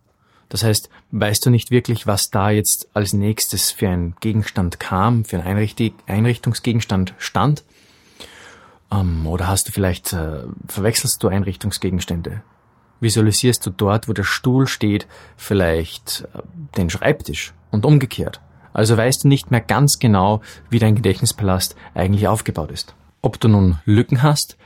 Das 0.51 0.63
heißt, 0.63 0.91
weißt 1.11 1.47
du 1.47 1.51
nicht 1.51 1.71
wirklich, 1.71 2.07
was 2.07 2.29
da 2.29 2.51
jetzt 2.51 2.91
als 2.93 3.15
nächstes 3.15 3.71
für 3.71 3.89
ein 3.89 4.15
Gegenstand 4.21 4.79
kam, 4.79 5.25
für 5.25 5.41
ein 5.43 5.69
Einrichtungsgegenstand 6.07 7.15
stand? 7.17 7.65
Ähm, 8.93 9.27
oder 9.27 9.49
hast 9.49 9.69
du 9.69 9.73
vielleicht, 9.73 10.13
äh, 10.13 10.43
verwechselst 10.67 11.23
du 11.23 11.29
Einrichtungsgegenstände? 11.29 12.43
Visualisierst 13.01 13.65
du 13.65 13.71
dort, 13.71 14.07
wo 14.07 14.13
der 14.13 14.25
Stuhl 14.25 14.67
steht, 14.67 15.07
vielleicht 15.39 16.29
äh, 16.35 16.43
den 16.77 16.91
Schreibtisch 16.91 17.55
und 17.71 17.87
umgekehrt? 17.87 18.43
Also 18.79 18.97
weißt 18.97 19.25
du 19.25 19.29
nicht 19.29 19.51
mehr 19.51 19.61
ganz 19.61 19.99
genau, 19.99 20.41
wie 20.71 20.79
dein 20.79 20.95
Gedächtnispalast 20.95 21.75
eigentlich 21.95 22.29
aufgebaut 22.29 22.71
ist. 22.71 22.95
Ob 23.23 23.41
du 23.41 23.49
nun 23.49 23.81
Lücken 23.87 24.23
hast 24.23 24.57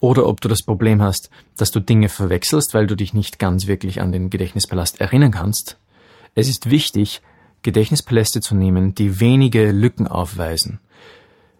oder 0.00 0.26
ob 0.26 0.40
du 0.40 0.48
das 0.48 0.64
Problem 0.64 1.00
hast, 1.00 1.30
dass 1.56 1.70
du 1.70 1.78
Dinge 1.78 2.08
verwechselst, 2.08 2.74
weil 2.74 2.88
du 2.88 2.96
dich 2.96 3.14
nicht 3.14 3.38
ganz 3.38 3.68
wirklich 3.68 4.00
an 4.00 4.10
den 4.10 4.28
Gedächtnispalast 4.28 5.00
erinnern 5.00 5.30
kannst. 5.30 5.78
Es 6.34 6.48
ist 6.48 6.68
wichtig, 6.68 7.22
Gedächtnispaläste 7.62 8.40
zu 8.40 8.56
nehmen, 8.56 8.96
die 8.96 9.20
wenige 9.20 9.70
Lücken 9.70 10.08
aufweisen. 10.08 10.80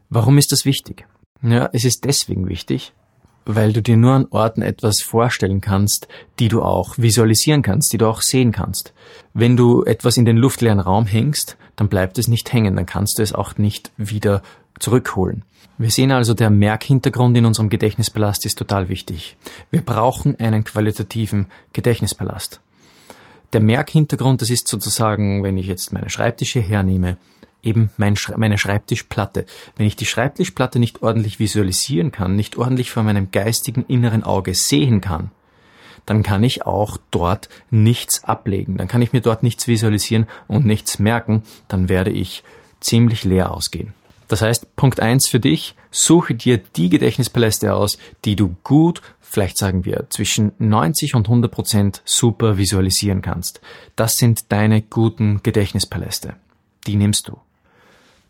Warum 0.09 0.37
ist 0.37 0.51
das 0.51 0.65
wichtig? 0.65 1.07
Ja, 1.43 1.71
es 1.73 1.85
ist 1.85 2.05
deswegen 2.05 2.49
wichtig, 2.49 2.93
weil 3.45 3.73
du 3.73 3.83
dir 3.83 3.97
nur 3.97 4.15
an 4.15 4.27
Orten 4.33 4.63
etwas 4.63 5.01
vorstellen 5.01 5.61
kannst, 5.61 6.09
die 6.41 6.49
du 6.49 6.61
auch 6.61 6.99
visualisieren 6.99 7.63
kannst, 7.63 7.93
die 7.93 7.99
du 7.99 8.09
auch 8.09 8.21
sehen 8.21 8.51
kannst. 8.51 8.95
Wenn 9.33 9.57
du 9.57 9.85
etwas 9.85 10.17
in 10.17 10.25
den 10.25 10.39
luftleeren 10.39 10.81
Raum 10.81 11.07
hängst, 11.07 11.57
dann 11.81 11.89
bleibt 11.89 12.19
es 12.19 12.29
nicht 12.29 12.53
hängen, 12.53 12.77
dann 12.77 12.85
kannst 12.85 13.19
du 13.19 13.23
es 13.23 13.33
auch 13.33 13.57
nicht 13.57 13.91
wieder 13.97 14.43
zurückholen. 14.79 15.45
Wir 15.79 15.91
sehen 15.91 16.13
also, 16.13 16.35
der 16.35 16.51
Merkhintergrund 16.51 17.35
in 17.39 17.47
unserem 17.47 17.71
Gedächtnispalast 17.71 18.45
ist 18.45 18.59
total 18.59 18.91
wichtig. 18.91 19.39
Wir 19.71 19.81
brauchen 19.81 20.39
einen 20.39 20.63
qualitativen 20.63 21.47
Gedächtnispalast. 21.73 22.61
Der 23.55 23.63
Merkhintergrund, 23.63 24.43
das 24.43 24.51
ist 24.51 24.69
sozusagen, 24.69 25.43
wenn 25.43 25.57
ich 25.57 25.67
jetzt 25.69 25.91
meine 25.91 26.11
Schreibtische 26.11 26.61
hernehme, 26.61 27.17
eben 27.63 27.89
mein, 27.97 28.15
meine 28.37 28.59
Schreibtischplatte. 28.59 29.47
Wenn 29.79 29.87
ich 29.87 29.97
die 29.97 30.05
Schreibtischplatte 30.05 30.79
nicht 30.79 31.03
ordentlich 31.03 31.39
visualisieren 31.39 32.13
kann, 32.13 32.37
nicht 32.37 32.59
ordentlich 32.59 32.91
vor 32.91 33.05
meinem 33.05 33.31
geistigen 33.31 33.87
inneren 33.89 34.23
Auge 34.23 34.53
sehen 34.53 35.01
kann, 35.01 35.31
dann 36.07 36.23
kann 36.23 36.43
ich 36.43 36.67
auch 36.67 36.97
dort 37.11 37.49
nichts 37.71 38.25
ablegen. 38.25 38.77
Dann 38.77 38.89
kann 38.89 39.03
ich 39.03 39.13
mir 39.13 39.21
dort 39.21 39.43
nichts 39.43 39.67
visualisieren 39.67 40.27
und 40.49 40.67
nichts 40.67 40.99
merken. 40.99 41.43
Dann 41.69 41.89
werde 41.89 42.11
ich 42.11 42.43
ziemlich 42.81 43.25
leer 43.25 43.53
ausgehen. 43.53 43.93
Das 44.29 44.43
heißt, 44.43 44.77
Punkt 44.77 45.01
eins 45.01 45.29
für 45.29 45.41
dich, 45.41 45.75
suche 45.91 46.35
dir 46.35 46.59
die 46.59 46.89
Gedächtnispaläste 46.89 47.75
aus, 47.75 47.99
die 48.25 48.37
du 48.37 48.55
gut, 48.63 49.03
vielleicht 49.21 49.59
sagen 49.59 49.85
wir 49.85 50.07
zwischen 50.11 50.53
90 50.59 51.17
und 51.17 51.27
100 51.27 51.51
Prozent 51.51 52.03
super 52.05 52.57
visualisieren 52.57 53.23
kannst. 53.23 53.61
Das 53.97 54.15
sind 54.15 54.53
deine 54.53 54.83
guten 54.83 55.43
Gedächtnispaläste. 55.43 56.35
Die 56.87 56.95
nimmst 56.95 57.27
du. 57.27 57.39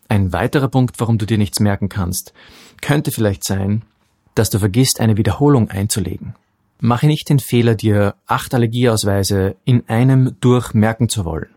Ein 0.08 0.32
weiterer 0.32 0.68
Punkt, 0.68 0.98
warum 0.98 1.18
du 1.18 1.26
dir 1.26 1.38
nichts 1.38 1.60
merken 1.60 1.88
kannst, 1.88 2.32
könnte 2.80 3.12
vielleicht 3.12 3.44
sein, 3.44 3.82
dass 4.34 4.50
du 4.50 4.58
vergisst, 4.58 5.00
eine 5.00 5.16
Wiederholung 5.16 5.70
einzulegen. 5.70 6.34
Mache 6.80 7.06
nicht 7.06 7.28
den 7.28 7.38
Fehler, 7.38 7.74
dir 7.74 8.14
acht 8.26 8.54
Allergieausweise 8.54 9.56
in 9.64 9.88
einem 9.88 10.36
durchmerken 10.40 11.08
zu 11.08 11.24
wollen. 11.24 11.50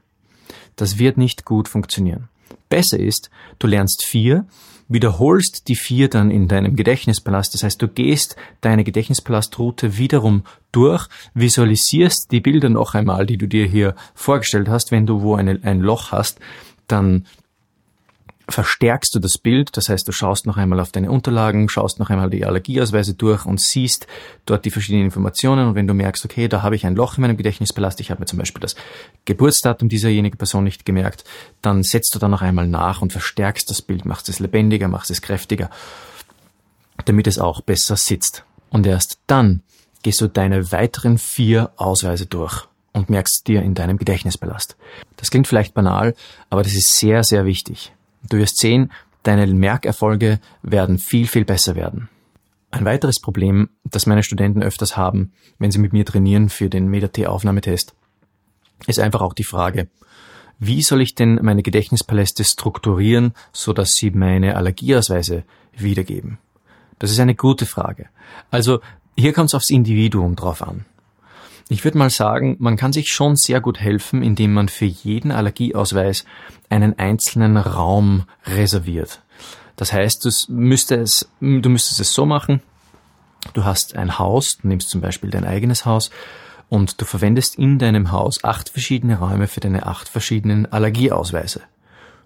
Das 0.75 0.98
wird 0.98 1.18
nicht 1.18 1.46
gut 1.46 1.68
funktionieren. 1.68 2.30
Besser 2.70 3.00
ist, 3.00 3.30
du 3.60 3.68
lernst 3.68 4.06
vier, 4.06 4.46
wiederholst 4.88 5.68
die 5.68 5.75
vier 5.75 6.10
dann 6.10 6.32
in 6.32 6.48
deinem 6.48 6.75
Gedächtnispalast. 6.75 7.53
Das 7.53 7.63
heißt, 7.63 7.82
du 7.82 7.88
gehst 7.88 8.36
deine 8.62 8.84
Gedächtnispalastruute 8.84 9.98
wiederum 9.98 10.44
durch, 10.72 11.08
visualisierst 11.34 12.32
die 12.32 12.42
Bilder 12.42 12.70
noch 12.70 12.94
einmal, 12.94 13.25
die 13.25 13.38
du 13.38 13.48
dir 13.48 13.65
hier 13.65 13.96
vorgestellt 14.13 14.68
hast. 14.70 14.92
Wenn 14.92 15.06
du 15.06 15.22
wo 15.22 15.36
eine, 15.36 15.60
ein 15.63 15.80
Loch 15.80 16.12
hast, 16.12 16.39
dann 16.88 17.25
verstärkst 18.50 19.15
du 19.15 19.19
das 19.19 19.38
Bild, 19.38 19.77
das 19.77 19.89
heißt, 19.89 20.07
du 20.07 20.12
schaust 20.12 20.45
noch 20.45 20.57
einmal 20.57 20.79
auf 20.79 20.91
deine 20.91 21.09
Unterlagen, 21.09 21.69
schaust 21.69 22.00
noch 22.00 22.09
einmal 22.09 22.29
die 22.29 22.45
Allergieausweise 22.45 23.13
durch 23.13 23.45
und 23.45 23.62
siehst 23.62 24.07
dort 24.45 24.65
die 24.65 24.71
verschiedenen 24.71 25.05
Informationen 25.05 25.67
und 25.67 25.75
wenn 25.75 25.88
du 25.88 25.93
merkst, 25.93 26.25
okay, 26.25 26.47
da 26.47 26.62
habe 26.62 26.75
ich 26.75 26.85
ein 26.85 26.95
Loch 26.95 27.17
in 27.17 27.21
meinem 27.21 27.38
Gedächtnispalast, 27.38 28.01
ich 28.01 28.12
habe 28.12 28.19
mir 28.19 28.25
zum 28.25 28.39
Beispiel 28.39 28.59
das 28.59 28.75
Geburtsdatum 29.25 29.88
dieserjenigen 29.88 30.38
Person 30.38 30.65
nicht 30.65 30.85
gemerkt, 30.85 31.23
dann 31.62 31.83
setzt 31.83 32.13
du 32.15 32.19
da 32.19 32.27
noch 32.27 32.41
einmal 32.41 32.67
nach 32.67 33.01
und 33.01 33.13
verstärkst 33.13 33.69
das 33.69 33.81
Bild, 33.81 34.05
machst 34.05 34.27
es 34.27 34.39
lebendiger, 34.39 34.89
machst 34.89 35.12
es 35.12 35.21
kräftiger, 35.21 35.69
damit 37.05 37.27
es 37.27 37.39
auch 37.39 37.62
besser 37.62 37.95
sitzt. 37.95 38.43
Und 38.69 38.85
erst 38.85 39.19
dann 39.27 39.62
gehst 40.01 40.19
du 40.19 40.27
deine 40.27 40.71
weiteren 40.71 41.17
vier 41.17 41.71
Ausweise 41.77 42.25
durch 42.25 42.67
und 42.91 43.09
merkst 43.09 43.47
dir 43.47 43.62
in 43.62 43.73
deinem 43.73 43.97
Gedächtnispalast. 43.97 44.75
Das 45.15 45.31
klingt 45.31 45.47
vielleicht 45.47 45.73
banal, 45.73 46.13
aber 46.50 46.63
das 46.63 46.73
ist 46.73 46.97
sehr, 46.97 47.23
sehr 47.23 47.45
wichtig. 47.45 47.93
Du 48.30 48.38
wirst 48.38 48.58
sehen, 48.58 48.92
deine 49.24 49.48
Merkerfolge 49.48 50.39
werden 50.62 50.98
viel, 50.98 51.27
viel 51.27 51.46
besser 51.46 51.75
werden. 51.75 52.10
Ein 52.72 52.86
weiteres 52.86 53.20
Problem, 53.20 53.70
das 53.84 54.06
meine 54.06 54.24
Studenten 54.24 54.63
öfters 54.63 54.98
haben, 54.98 55.34
wenn 55.60 55.72
sie 55.72 55.80
mit 55.80 55.94
mir 55.94 56.06
trainieren 56.06 56.50
für 56.50 56.70
den 56.70 56.88
MetaT-Aufnahmetest, 56.89 57.94
ist 58.88 59.00
einfach 59.00 59.22
auch 59.22 59.34
die 59.34 59.44
Frage, 59.44 59.89
wie 60.60 60.82
soll 60.82 61.01
ich 61.01 61.15
denn 61.15 61.39
meine 61.42 61.63
Gedächtnispaläste 61.63 62.44
strukturieren, 62.44 63.34
so 63.51 63.74
dass 63.74 63.89
sie 63.92 64.12
meine 64.12 64.56
Allergieausweise 64.56 65.44
wiedergeben? 65.75 66.38
Das 67.00 67.12
ist 67.12 67.20
eine 67.20 67.36
gute 67.36 67.65
Frage. 67.65 68.08
Also 68.50 68.80
hier 69.18 69.34
kommt 69.34 69.50
es 69.50 69.56
aufs 69.56 69.70
Individuum 69.70 70.36
drauf 70.36 70.62
an. 70.62 70.86
Ich 71.70 71.84
würde 71.84 71.98
mal 71.98 72.10
sagen, 72.10 72.58
man 72.60 72.75
kann 72.75 72.93
sich 72.93 73.12
schon 73.12 73.36
sehr 73.36 73.62
gut 73.62 73.79
helfen, 73.79 74.22
indem 74.22 74.53
man 74.53 74.70
für 74.70 74.86
jeden 74.86 75.32
Allergieausweis 75.32 76.25
einen 76.70 77.00
einzelnen 77.00 77.58
Raum 77.58 78.25
reserviert. 78.46 79.22
Das 79.75 79.93
heißt, 79.93 80.24
du 80.25 80.29
müsstest, 80.53 81.29
du 81.39 81.70
müsstest 81.70 82.00
es 82.00 82.13
so 82.13 82.25
machen, 82.25 82.62
du 83.53 83.63
hast 83.63 83.96
ein 83.96 84.20
Haus, 84.20 84.58
du 84.62 84.67
nimmst 84.67 84.89
zum 84.89 85.01
Beispiel 85.01 85.29
dein 85.29 85.46
eigenes 85.46 85.86
Haus 85.86 86.12
und 86.70 87.01
du 87.01 87.05
verwendest 87.05 87.58
in 87.58 87.79
deinem 87.79 88.12
Haus 88.12 88.43
acht 88.43 88.70
verschiedene 88.70 89.17
Räume 89.17 89.48
für 89.48 89.60
deine 89.60 89.86
acht 89.86 90.10
verschiedenen 90.10 90.72
Allergieausweise. 90.72 91.62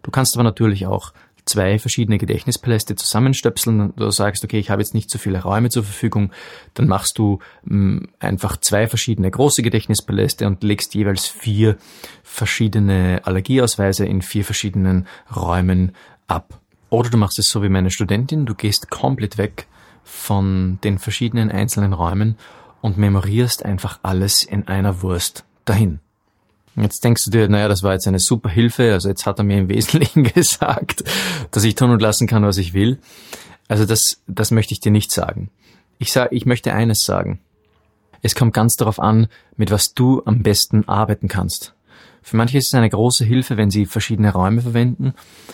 Du 0.04 0.12
kannst 0.12 0.36
aber 0.36 0.44
natürlich 0.44 0.88
auch 0.88 1.14
zwei 1.48 1.80
verschiedene 1.80 2.18
Gedächtnispaläste 2.18 2.96
zusammenstöpseln 2.96 3.82
und 3.82 4.00
du 4.00 4.10
sagst, 4.12 4.44
okay, 4.44 4.60
ich 4.60 4.70
habe 4.70 4.82
jetzt 4.82 4.94
nicht 4.94 5.10
so 5.10 5.18
viele 5.18 5.42
Räume 5.42 5.70
zur 5.70 5.84
Verfügung, 5.84 6.32
dann 6.74 6.88
machst 6.88 7.18
du 7.18 7.40
mh, 7.64 7.76
mm, 7.76 8.08
einfach 8.20 8.58
zwei 8.58 8.88
verschiedene 8.88 9.32
große 9.32 9.62
Gedächtnispaläste 9.64 10.48
und 10.48 10.64
legst 10.64 10.96
jeweils 10.96 11.28
vier 11.28 11.78
verschiedene 12.24 13.22
Allergieausweise 13.24 14.06
in 14.06 14.22
vier 14.22 14.46
verschiedenen 14.46 15.08
Räumen 15.36 15.94
ab. 16.28 16.60
Oder 16.90 17.10
du 17.10 17.18
machst 17.18 17.40
es 17.40 17.48
so 17.48 17.64
wie 17.64 17.70
meine 17.70 17.92
Studentin, 17.92 18.46
du 18.46 18.56
gehst 18.56 18.90
komplett 18.90 19.38
weg 19.38 19.68
von 20.04 20.80
den 20.84 21.00
verschiedenen 21.00 21.52
einzelnen 21.52 21.94
Räumen 21.94 22.38
und 22.82 22.98
memorierst 22.98 23.66
einfach 23.66 24.00
alles 24.04 24.44
in 24.44 24.68
einer 24.68 25.02
Wurst 25.02 25.44
dahin. 25.66 26.00
Jetzt 26.80 27.04
denkst 27.04 27.26
du 27.26 27.32
dir, 27.32 27.50
naja, 27.50 27.68
das 27.68 27.82
war 27.82 27.94
jetzt 27.94 28.08
eine 28.08 28.20
super 28.20 28.50
Hilfe, 28.50 28.94
also 28.94 29.10
jetzt 29.10 29.26
hat 29.26 29.40
er 29.40 29.44
mir 29.44 29.58
im 29.58 29.70
Wesentlichen 29.70 30.24
gesagt, 30.36 31.04
dass 31.52 31.64
ich 31.64 31.76
tun 31.76 31.92
und 31.92 32.02
lassen 32.02 32.28
kann, 32.28 32.44
was 32.44 32.58
ich 32.58 32.74
will. 32.74 33.00
Also 33.68 33.86
das, 33.86 34.22
das 34.28 34.52
möchte 34.52 34.74
ich 34.74 34.80
dir 34.80 34.92
nicht 34.92 35.12
sagen. 35.12 35.50
Ich 35.98 36.12
sage, 36.12 36.36
ich 36.36 36.46
möchte 36.46 36.74
eines 36.74 37.02
sagen. 37.04 37.40
Es 38.22 38.36
kommt 38.36 38.54
ganz 38.54 38.76
darauf 38.76 39.00
an, 39.00 39.28
mit 39.56 39.72
was 39.72 39.94
du 39.94 40.22
am 40.26 40.44
besten 40.44 40.88
arbeiten 40.88 41.28
kannst. 41.28 41.74
Für 42.28 42.36
manche 42.36 42.58
ist 42.58 42.68
es 42.68 42.74
eine 42.74 42.90
große 42.90 43.24
Hilfe, 43.24 43.56
wenn 43.56 43.72
sie 43.72 43.86
verschiedene 43.86 44.34
Räume 44.34 44.62
verwenden. 44.62 45.14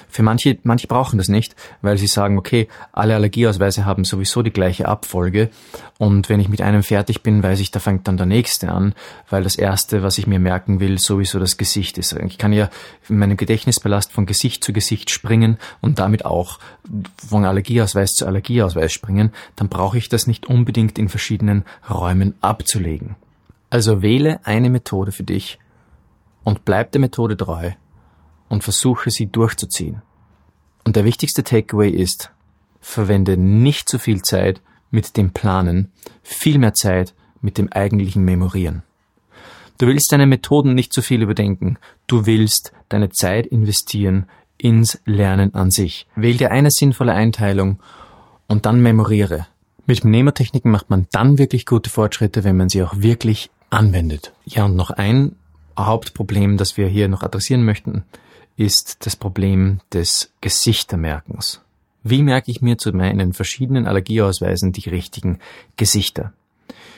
Für 0.10 0.24
manche, 0.24 0.58
manche 0.64 0.88
brauchen 0.88 1.20
das 1.20 1.28
nicht, 1.28 1.56
weil 1.84 2.00
sie 2.00 2.08
sagen, 2.08 2.36
okay, 2.36 2.68
alle 2.92 3.14
Allergieausweise 3.14 3.86
haben 3.86 4.06
sowieso 4.06 4.42
die 4.42 4.50
gleiche 4.50 4.88
Abfolge 4.88 5.52
und 6.00 6.30
wenn 6.30 6.40
ich 6.40 6.50
mit 6.50 6.64
einem 6.64 6.82
fertig 6.82 7.22
bin, 7.22 7.44
weiß 7.44 7.60
ich, 7.60 7.70
da 7.70 7.80
fängt 7.80 8.08
dann 8.08 8.18
der 8.18 8.26
nächste 8.26 8.72
an, 8.72 8.96
weil 9.30 9.44
das 9.44 9.56
erste, 9.56 10.02
was 10.02 10.18
ich 10.18 10.26
mir 10.26 10.40
merken 10.40 10.80
will, 10.80 10.98
sowieso 10.98 11.38
das 11.38 11.58
Gesicht 11.58 12.00
ist. 12.00 12.14
Ich 12.14 12.40
kann 12.40 12.54
ja 12.54 12.72
in 13.08 13.20
meinem 13.20 13.38
Gedächtnisbelast 13.38 14.12
von 14.12 14.26
Gesicht 14.26 14.64
zu 14.64 14.74
Gesicht 14.74 15.12
springen 15.12 15.60
und 15.80 16.00
damit 16.00 16.26
auch 16.26 16.58
von 17.18 17.46
Allergieausweis 17.46 18.14
zu 18.14 18.26
Allergieausweis 18.26 18.92
springen, 18.92 19.32
dann 19.58 19.70
brauche 19.70 20.00
ich 20.00 20.10
das 20.10 20.26
nicht 20.26 20.48
unbedingt 20.48 20.98
in 20.98 21.08
verschiedenen 21.08 21.66
Räumen 21.88 22.34
abzulegen. 22.42 23.16
Also 23.70 24.02
wähle 24.02 24.40
eine 24.44 24.72
Methode 24.72 25.12
für 25.12 25.24
dich, 25.24 25.60
und 26.44 26.66
bleib 26.66 26.92
der 26.92 27.02
Methode 27.02 27.38
treu 27.38 27.72
und 28.50 28.64
versuche 28.64 29.12
sie 29.12 29.28
durchzuziehen. 29.28 30.02
Und 30.86 30.96
der 30.96 31.06
wichtigste 31.06 31.44
Takeaway 31.44 31.90
ist, 31.90 32.32
verwende 32.82 33.38
nicht 33.38 33.88
zu 33.88 34.00
viel 34.00 34.22
Zeit 34.22 34.62
mit 34.92 35.18
dem 35.18 35.32
Planen, 35.32 35.92
viel 36.22 36.60
mehr 36.60 36.74
Zeit 36.74 37.14
mit 37.42 37.58
dem 37.58 37.72
eigentlichen 37.72 38.24
Memorieren. 38.24 38.84
Du 39.78 39.88
willst 39.88 40.12
deine 40.12 40.28
Methoden 40.28 40.76
nicht 40.76 40.94
zu 40.94 41.02
viel 41.02 41.22
überdenken, 41.22 41.78
du 42.08 42.26
willst 42.26 42.74
deine 42.90 43.10
Zeit 43.10 43.48
investieren 43.48 44.28
ins 44.58 45.02
Lernen 45.06 45.56
an 45.56 45.72
sich. 45.72 46.08
Wähl 46.16 46.38
dir 46.38 46.52
eine 46.52 46.70
sinnvolle 46.70 47.14
Einteilung 47.14 47.80
und 48.48 48.66
dann 48.66 48.82
memoriere. 48.82 49.48
Mit 49.86 50.06
Mnematechniken 50.06 50.72
macht 50.72 50.90
man 50.90 51.08
dann 51.12 51.38
wirklich 51.38 51.66
gute 51.66 51.90
Fortschritte, 51.90 52.44
wenn 52.44 52.56
man 52.56 52.70
sie 52.70 52.84
auch 52.84 52.94
wirklich 52.96 53.50
anwendet. 53.70 54.32
Ja, 54.46 54.66
und 54.66 54.76
noch 54.76 54.92
ein 54.92 55.36
Hauptproblem, 55.78 56.58
das 56.58 56.78
wir 56.78 56.88
hier 56.88 57.08
noch 57.08 57.24
adressieren 57.24 57.64
möchten, 57.64 58.04
ist 58.58 59.06
das 59.06 59.16
Problem 59.16 59.80
des 59.92 60.32
Gesichtermerkens. 60.42 61.62
Wie 62.04 62.22
merke 62.22 62.52
ich 62.52 62.62
mir 62.62 62.78
zu 62.78 62.92
meinen 62.92 63.34
verschiedenen 63.34 63.88
Allergieausweisen 63.88 64.74
die 64.74 64.90
richtigen 64.90 65.40
Gesichter? 65.78 66.34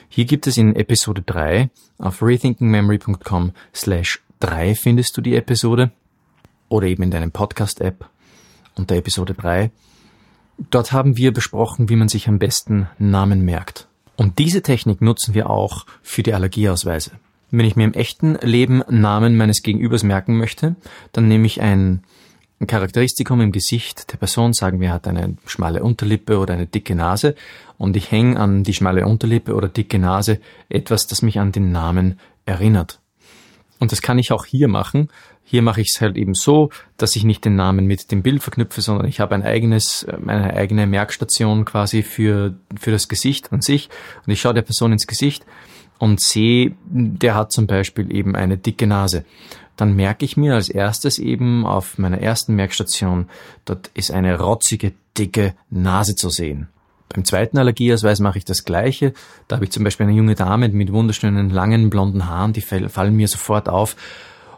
Hier 0.10 0.26
gibt 0.26 0.48
es 0.48 0.58
in 0.58 0.76
Episode 0.76 1.22
3 1.22 1.70
auf 1.98 2.22
rethinkingmemory.com 2.22 3.52
slash 3.74 4.22
3 4.40 4.76
findest 4.76 5.16
du 5.18 5.22
die 5.22 5.36
Episode 5.36 5.92
oder 6.70 6.88
eben 6.88 7.04
in 7.04 7.12
deinem 7.12 7.32
Podcast-App 7.32 8.10
unter 8.76 8.96
Episode 8.96 9.34
3. 9.34 9.72
Dort 10.70 10.92
haben 10.92 11.18
wir 11.18 11.34
besprochen, 11.34 11.90
wie 11.90 11.96
man 11.96 12.10
sich 12.10 12.28
am 12.28 12.40
besten 12.40 12.88
Namen 12.98 13.44
merkt. 13.44 13.88
Und 14.16 14.40
diese 14.40 14.62
Technik 14.62 15.02
nutzen 15.02 15.34
wir 15.34 15.50
auch 15.50 15.86
für 16.02 16.24
die 16.24 16.34
Allergieausweise. 16.34 17.12
Wenn 17.52 17.66
ich 17.66 17.76
mir 17.76 17.86
im 17.86 17.94
echten 17.94 18.36
Leben 18.42 18.84
Namen 18.90 19.38
meines 19.38 19.64
Gegenübers 19.64 20.04
merken 20.04 20.38
möchte, 20.38 20.76
dann 21.12 21.28
nehme 21.28 21.46
ich 21.46 21.62
ein 21.62 22.04
Charakteristikum 22.68 23.42
im 23.42 23.52
Gesicht 23.52 24.12
der 24.12 24.18
Person, 24.18 24.54
sagen 24.54 24.80
wir, 24.80 24.92
hat 24.92 25.08
eine 25.08 25.36
schmale 25.46 25.84
Unterlippe 25.84 26.40
oder 26.40 26.54
eine 26.54 26.68
dicke 26.68 26.96
Nase 26.96 27.36
und 27.78 27.96
ich 27.98 28.12
hänge 28.12 28.40
an 28.40 28.64
die 28.64 28.74
schmale 28.74 29.06
Unterlippe 29.06 29.54
oder 29.54 29.68
dicke 29.68 30.00
Nase 30.00 30.40
etwas, 30.70 31.08
das 31.08 31.22
mich 31.22 31.40
an 31.40 31.52
den 31.52 31.72
Namen 31.72 32.20
erinnert. 32.46 33.00
Und 33.80 33.92
das 33.92 34.02
kann 34.02 34.20
ich 34.20 34.32
auch 34.32 34.46
hier 34.46 34.68
machen. 34.68 35.10
Hier 35.44 35.62
mache 35.62 35.82
ich 35.82 35.92
es 35.94 36.02
halt 36.02 36.18
eben 36.18 36.34
so, 36.34 36.70
dass 36.98 37.16
ich 37.16 37.24
nicht 37.24 37.46
den 37.46 37.56
Namen 37.56 37.86
mit 37.86 38.10
dem 38.12 38.24
Bild 38.24 38.42
verknüpfe, 38.42 38.82
sondern 38.82 39.06
ich 39.06 39.20
habe 39.20 39.36
ein 39.36 39.44
eigenes, 39.44 40.06
eine 40.26 40.54
eigene 40.54 40.88
Merkstation 40.88 41.66
quasi 41.66 42.02
für, 42.02 42.56
für 42.80 42.92
das 42.92 43.10
Gesicht 43.10 43.52
an 43.52 43.62
sich. 43.62 43.90
Und 44.26 44.32
ich 44.32 44.40
schaue 44.42 44.54
der 44.54 44.62
Person 44.62 44.94
ins 44.94 45.08
Gesicht 45.08 45.46
und 46.00 46.22
sehe, 46.22 46.76
der 46.86 47.36
hat 47.36 47.52
zum 47.52 47.68
Beispiel 47.68 48.14
eben 48.14 48.36
eine 48.36 48.58
dicke 48.58 48.88
Nase. 48.88 49.26
Dann 49.78 49.96
merke 49.96 50.26
ich 50.26 50.38
mir 50.38 50.56
als 50.56 50.70
erstes 50.70 51.20
eben 51.20 51.66
auf 51.66 51.98
meiner 51.98 52.20
ersten 52.20 52.56
Merkstation, 52.56 53.28
dort 53.66 53.90
ist 53.94 54.12
eine 54.12 54.40
rotzige, 54.40 54.94
dicke 55.18 55.54
Nase 55.70 56.16
zu 56.16 56.30
sehen. 56.30 56.68
Beim 57.10 57.24
zweiten 57.24 57.58
Allergieausweis 57.58 58.20
mache 58.20 58.40
ich 58.40 58.46
das 58.46 58.66
Gleiche. 58.66 59.14
Da 59.48 59.56
habe 59.56 59.66
ich 59.66 59.72
zum 59.72 59.84
Beispiel 59.84 60.06
eine 60.06 60.16
junge 60.16 60.36
Dame 60.36 60.70
mit 60.70 60.92
wunderschönen 60.92 61.50
langen 61.50 61.90
blonden 61.90 62.28
Haaren, 62.28 62.54
die 62.54 62.62
fallen 62.62 63.16
mir 63.16 63.28
sofort 63.28 63.70
auf. 63.70 63.96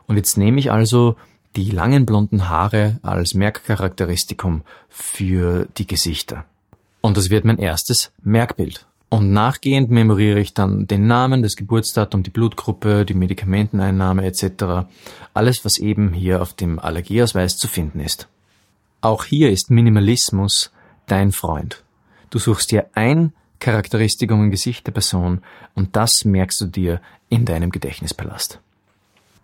Und 0.07 0.15
jetzt 0.15 0.37
nehme 0.37 0.59
ich 0.59 0.71
also 0.71 1.15
die 1.55 1.71
langen 1.71 2.05
blonden 2.05 2.49
Haare 2.49 2.99
als 3.01 3.33
Merkcharakteristikum 3.33 4.61
für 4.89 5.67
die 5.77 5.87
Gesichter. 5.87 6.45
Und 7.01 7.17
das 7.17 7.29
wird 7.29 7.45
mein 7.45 7.57
erstes 7.57 8.11
Merkbild. 8.23 8.85
Und 9.09 9.31
nachgehend 9.31 9.89
memoriere 9.89 10.39
ich 10.39 10.53
dann 10.53 10.85
den 10.85 11.07
Namen, 11.07 11.41
das 11.41 11.55
Geburtsdatum, 11.55 12.23
die 12.23 12.29
Blutgruppe, 12.29 13.05
die 13.05 13.13
Medikamenteneinnahme 13.13 14.25
etc. 14.25 14.87
Alles, 15.33 15.63
was 15.63 15.77
eben 15.77 16.13
hier 16.13 16.41
auf 16.41 16.53
dem 16.53 16.77
Allergieausweis 16.77 17.55
zu 17.55 17.67
finden 17.67 18.01
ist. 18.01 18.27
Auch 18.99 19.23
hier 19.23 19.49
ist 19.49 19.71
Minimalismus 19.71 20.71
dein 21.05 21.31
Freund. 21.31 21.83
Du 22.29 22.39
suchst 22.39 22.71
dir 22.71 22.89
ein 22.93 23.31
Charakteristikum 23.59 24.43
im 24.43 24.51
Gesicht 24.51 24.85
der 24.85 24.91
Person 24.91 25.41
und 25.73 25.95
das 25.95 26.25
merkst 26.25 26.59
du 26.61 26.65
dir 26.65 27.01
in 27.29 27.45
deinem 27.45 27.71
Gedächtnispalast. 27.71 28.59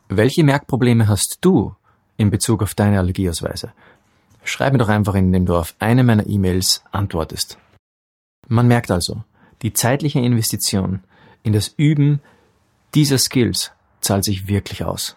Welche 0.10 0.43
Merkprobleme 0.43 1.08
hast 1.08 1.38
du 1.41 1.75
in 2.17 2.29
Bezug 2.29 2.62
auf 2.62 2.75
deine 2.75 3.00
Allergieausweise? 3.00 3.72
Schreib 4.43 4.74
mir 4.74 4.79
doch 4.79 4.89
einfach, 4.89 5.15
indem 5.15 5.46
du 5.46 5.55
auf 5.55 5.74
eine 5.79 6.03
meiner 6.03 6.27
E-Mails 6.27 6.84
antwortest. 6.91 7.58
Man 8.50 8.67
merkt 8.67 8.91
also, 8.91 9.24
die 9.63 9.74
zeitliche 9.74 10.20
Investition 10.20 11.01
in 11.41 11.53
das 11.53 11.74
Üben 11.77 12.22
dieser 12.93 13.17
Skills 13.17 13.72
zahlt 14.01 14.24
sich 14.24 14.48
wirklich 14.48 14.84
aus. 14.84 15.15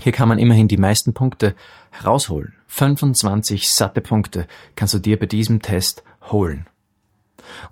Hier 0.00 0.12
kann 0.12 0.28
man 0.28 0.38
immerhin 0.38 0.68
die 0.68 0.78
meisten 0.78 1.12
Punkte 1.12 1.54
herausholen. 1.90 2.54
25 2.68 3.68
satte 3.68 4.00
Punkte 4.00 4.46
kannst 4.74 4.94
du 4.94 4.98
dir 4.98 5.18
bei 5.18 5.26
diesem 5.26 5.60
Test 5.60 6.02
holen. 6.30 6.66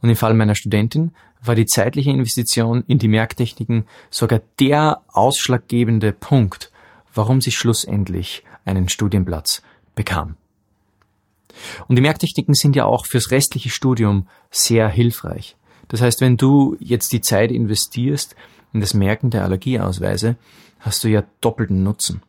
Und 0.03 0.11
im 0.11 0.17
Fall 0.17 0.35
meiner 0.35 0.55
Studentin 0.55 1.13
war 1.43 1.55
die 1.55 1.67
zeitliche 1.67 2.11
Investition 2.11 2.85
in 2.87 2.99
die 2.99 3.09
Merktechniken 3.09 3.87
sogar 4.11 4.43
der 4.59 5.01
ausschlaggebende 5.09 6.13
Punkt, 6.13 6.71
warum 7.15 7.41
sie 7.41 7.53
schlussendlich 7.53 8.45
einen 8.65 8.89
Studienplatz 8.89 9.63
bekam. 9.95 10.37
Und 11.89 11.97
die 11.97 12.03
Merktechniken 12.03 12.55
sind 12.55 12.77
ja 12.77 12.85
auch 12.85 13.07
fürs 13.07 13.31
restliche 13.31 13.71
Studium 13.71 14.29
sehr 14.51 14.89
hilfreich. 14.89 15.57
Das 15.91 16.01
heißt, 16.01 16.21
wenn 16.21 16.37
du 16.37 16.77
jetzt 16.79 17.13
die 17.13 17.21
Zeit 17.21 17.51
investierst 17.51 18.37
in 18.73 18.81
das 18.81 18.95
Merken 18.95 19.31
der 19.31 19.43
Allergieausweise, 19.43 20.37
hast 20.79 21.03
du 21.03 21.09
ja 21.09 21.25
doppelten 21.41 21.83
Nutzen. 21.83 22.23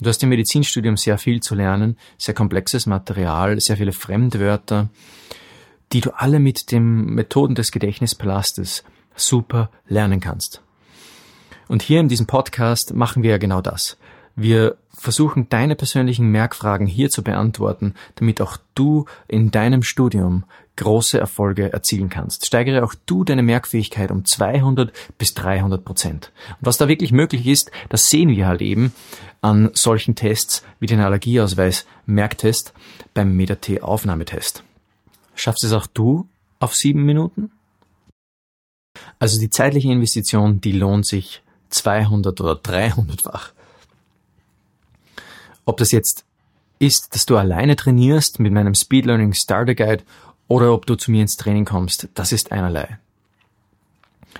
Du 0.00 0.08
hast 0.08 0.22
im 0.24 0.28
Medizinstudium 0.28 0.96
sehr 0.96 1.16
viel 1.16 1.40
zu 1.40 1.54
lernen, 1.54 1.96
sehr 2.18 2.34
komplexes 2.34 2.84
Material, 2.86 3.58
sehr 3.60 3.76
viele 3.76 3.92
Fremdwörter, 3.92 4.90
die 5.92 6.00
du 6.00 6.10
alle 6.18 6.40
mit 6.40 6.72
den 6.72 7.06
Methoden 7.06 7.54
des 7.54 7.70
Gedächtnispalastes 7.70 8.82
super 9.14 9.70
lernen 9.86 10.18
kannst. 10.20 10.60
Und 11.68 11.82
hier 11.82 12.00
in 12.00 12.08
diesem 12.08 12.26
Podcast 12.26 12.92
machen 12.92 13.22
wir 13.22 13.30
ja 13.30 13.38
genau 13.38 13.60
das. 13.60 13.96
Wir 14.34 14.76
versuchen 14.92 15.48
deine 15.48 15.76
persönlichen 15.76 16.26
Merkfragen 16.26 16.86
hier 16.86 17.08
zu 17.08 17.22
beantworten, 17.22 17.94
damit 18.16 18.40
auch 18.40 18.58
du 18.74 19.06
in 19.28 19.50
deinem 19.50 19.82
Studium 19.82 20.44
große 20.76 21.18
Erfolge 21.18 21.72
erzielen 21.72 22.08
kannst. 22.08 22.46
Steigere 22.46 22.84
auch 22.84 22.94
du 23.06 23.24
deine 23.24 23.42
Merkfähigkeit 23.42 24.10
um 24.10 24.24
200 24.24 24.92
bis 25.18 25.34
300 25.34 25.84
Prozent. 25.84 26.32
Und 26.60 26.66
was 26.66 26.76
da 26.76 26.88
wirklich 26.88 27.12
möglich 27.12 27.46
ist, 27.46 27.70
das 27.88 28.04
sehen 28.04 28.28
wir 28.28 28.46
halt 28.46 28.62
eben 28.62 28.92
an 29.40 29.70
solchen 29.74 30.14
Tests 30.14 30.64
wie 30.80 30.86
den 30.86 31.00
Allergieausweis 31.00 31.86
Merktest 32.06 32.72
beim 33.14 33.36
MetaT 33.36 33.82
Aufnahmetest. 33.82 34.62
Schaffst 35.34 35.64
es 35.64 35.72
auch 35.72 35.86
du 35.86 36.28
auf 36.60 36.74
sieben 36.74 37.04
Minuten? 37.04 37.50
Also 39.18 39.38
die 39.38 39.50
zeitliche 39.50 39.92
Investition, 39.92 40.60
die 40.60 40.72
lohnt 40.72 41.06
sich 41.06 41.42
200 41.70 42.40
oder 42.40 42.52
300-fach. 42.54 43.52
Ob 45.64 45.76
das 45.78 45.90
jetzt 45.90 46.24
ist, 46.78 47.14
dass 47.14 47.26
du 47.26 47.36
alleine 47.36 47.76
trainierst 47.76 48.38
mit 48.38 48.52
meinem 48.52 48.74
Speed 48.74 49.06
Learning 49.06 49.32
Starter 49.32 49.74
Guide 49.74 50.04
oder 50.48 50.72
ob 50.72 50.86
du 50.86 50.94
zu 50.94 51.10
mir 51.10 51.22
ins 51.22 51.36
Training 51.36 51.64
kommst, 51.64 52.08
das 52.14 52.32
ist 52.32 52.52
einerlei. 52.52 52.98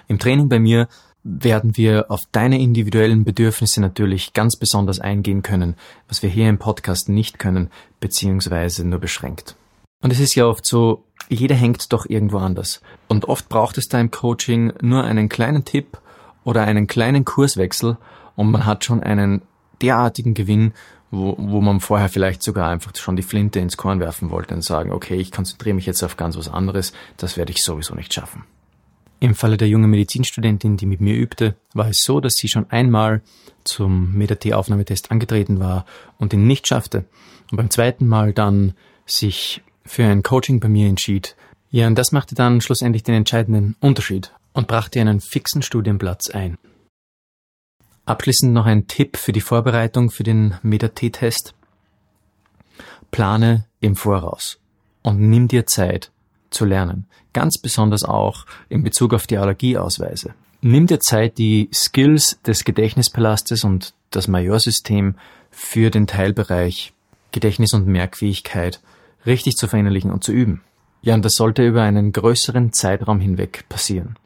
Im 0.09 0.19
Training 0.19 0.49
bei 0.49 0.59
mir 0.59 0.89
werden 1.25 1.77
wir 1.77 2.11
auf 2.11 2.27
deine 2.31 2.61
individuellen 2.61 3.25
Bedürfnisse 3.25 3.81
natürlich 3.81 4.33
ganz 4.33 4.57
besonders 4.57 5.01
eingehen 5.01 5.43
können, 5.43 5.75
was 6.07 6.23
wir 6.23 6.31
hier 6.31 6.49
im 6.49 6.59
Podcast 6.59 7.09
nicht 7.09 7.41
können, 7.41 7.71
beziehungsweise 7.99 8.87
nur 8.87 9.01
beschränkt. 9.01 9.57
Und 10.01 10.13
es 10.13 10.21
ist 10.21 10.37
ja 10.37 10.47
oft 10.47 10.65
so, 10.65 11.05
jeder 11.29 11.57
hängt 11.57 11.93
doch 11.93 12.07
irgendwo 12.09 12.39
anders. 12.39 12.81
Und 13.09 13.25
oft 13.25 13.49
braucht 13.49 13.77
es 13.79 13.89
da 13.89 13.99
im 13.99 14.13
Coaching 14.13 14.73
nur 14.81 15.03
einen 15.03 15.29
kleinen 15.29 15.65
Tipp 15.65 15.99
oder 16.45 16.63
einen 16.63 16.87
kleinen 16.87 17.25
Kurswechsel 17.25 17.97
und 18.37 18.53
man 18.53 18.65
hat 18.65 18.85
schon 18.85 19.03
einen 19.03 19.43
derartigen 19.83 20.35
Gewinn, 20.35 20.75
wo, 21.11 21.37
wo 21.39 21.61
man 21.61 21.81
vorher 21.81 22.09
vielleicht 22.09 22.43
sogar 22.43 22.69
einfach 22.69 22.95
schon 22.97 23.17
die 23.17 23.23
Flinte 23.23 23.61
ins 23.61 23.77
Korn 23.77 24.01
werfen 24.01 24.31
wollte 24.31 24.55
und 24.55 24.63
sagen, 24.63 24.93
okay, 24.93 25.17
ich 25.17 25.33
konzentriere 25.33 25.75
mich 25.75 25.87
jetzt 25.87 26.03
auf 26.03 26.17
ganz 26.17 26.37
was 26.37 26.49
anderes, 26.49 26.93
das 27.17 27.37
werde 27.37 27.53
ich 27.53 27.63
sowieso 27.63 27.95
nicht 27.95 28.13
schaffen. 28.13 28.45
Im 29.19 29.35
Falle 29.35 29.57
der 29.57 29.69
jungen 29.69 29.91
Medizinstudentin, 29.91 30.77
die 30.77 30.87
mit 30.87 31.01
mir 31.01 31.15
übte, 31.15 31.55
war 31.73 31.89
es 31.89 32.03
so, 32.03 32.21
dass 32.21 32.35
sie 32.35 32.49
schon 32.49 32.71
einmal 32.71 33.23
zum 33.65 34.13
MetaT-Aufnahmetest 34.15 35.11
angetreten 35.11 35.59
war 35.59 35.87
und 36.19 36.35
ihn 36.35 36.47
nicht 36.47 36.67
schaffte 36.67 37.05
und 37.51 37.57
beim 37.57 37.71
zweiten 37.71 38.07
Mal 38.07 38.33
dann 38.33 38.75
sich 39.07 39.63
für 39.85 40.05
ein 40.05 40.23
Coaching 40.23 40.61
bei 40.61 40.69
mir 40.69 40.89
entschied. 40.89 41.37
Ja, 41.71 41.87
und 41.87 41.97
das 41.97 42.13
machte 42.13 42.35
dann 42.35 42.61
schlussendlich 42.61 43.05
den 43.05 43.15
entscheidenden 43.15 43.77
Unterschied 43.81 44.33
und 44.53 44.69
brachte 44.69 45.01
einen 45.01 45.21
fixen 45.21 45.63
Studienplatz 45.63 46.31
ein. 46.31 46.59
Abschließend 48.07 48.53
noch 48.53 48.67
ein 48.67 48.87
Tipp 48.87 49.17
für 49.17 49.33
die 49.33 49.41
Vorbereitung 49.41 50.11
für 50.11 50.23
den 50.23 50.55
MetaT-Test. 50.63 51.55
Plane 53.11 53.67
im 53.81 53.97
Voraus 53.97 54.59
und 55.03 55.21
nimm 55.21 55.49
dir 55.49 55.67
Zeit 55.67 56.13
zu 56.51 56.65
lernen. 56.65 57.07
Ganz 57.33 57.59
besonders 57.59 58.05
auch 58.05 58.47
in 58.69 58.85
Bezug 58.85 59.13
auf 59.13 59.27
die 59.27 59.39
Allergieausweise. 59.39 60.35
Nimm 60.61 60.87
dir 60.87 61.01
Zeit, 61.01 61.37
die 61.39 61.69
Skills 61.73 62.39
des 62.47 62.65
Gedächtnispalastes 62.65 63.65
und 63.65 63.93
das 64.11 64.29
Majorsystem 64.29 65.17
für 65.51 65.91
den 65.91 66.07
Teilbereich 66.07 66.93
Gedächtnis 67.33 67.73
und 67.75 67.87
Merkfähigkeit 67.89 68.81
richtig 69.27 69.57
zu 69.57 69.67
verinnerlichen 69.67 70.13
und 70.13 70.23
zu 70.23 70.33
üben. 70.33 70.63
Ja, 71.03 71.15
und 71.15 71.25
das 71.25 71.35
sollte 71.35 71.67
über 71.67 71.83
einen 71.83 72.13
größeren 72.13 72.73
Zeitraum 72.73 73.21
hinweg 73.21 73.65
passieren. 73.69 74.17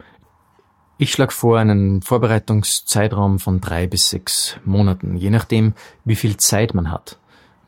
Ich 1.02 1.12
schlage 1.12 1.32
vor 1.32 1.58
einen 1.58 2.02
Vorbereitungszeitraum 2.02 3.38
von 3.38 3.62
drei 3.62 3.86
bis 3.86 4.10
sechs 4.10 4.58
Monaten, 4.66 5.16
je 5.16 5.30
nachdem, 5.30 5.72
wie 6.04 6.14
viel 6.14 6.36
Zeit 6.36 6.74
man 6.74 6.90
hat. 6.90 7.18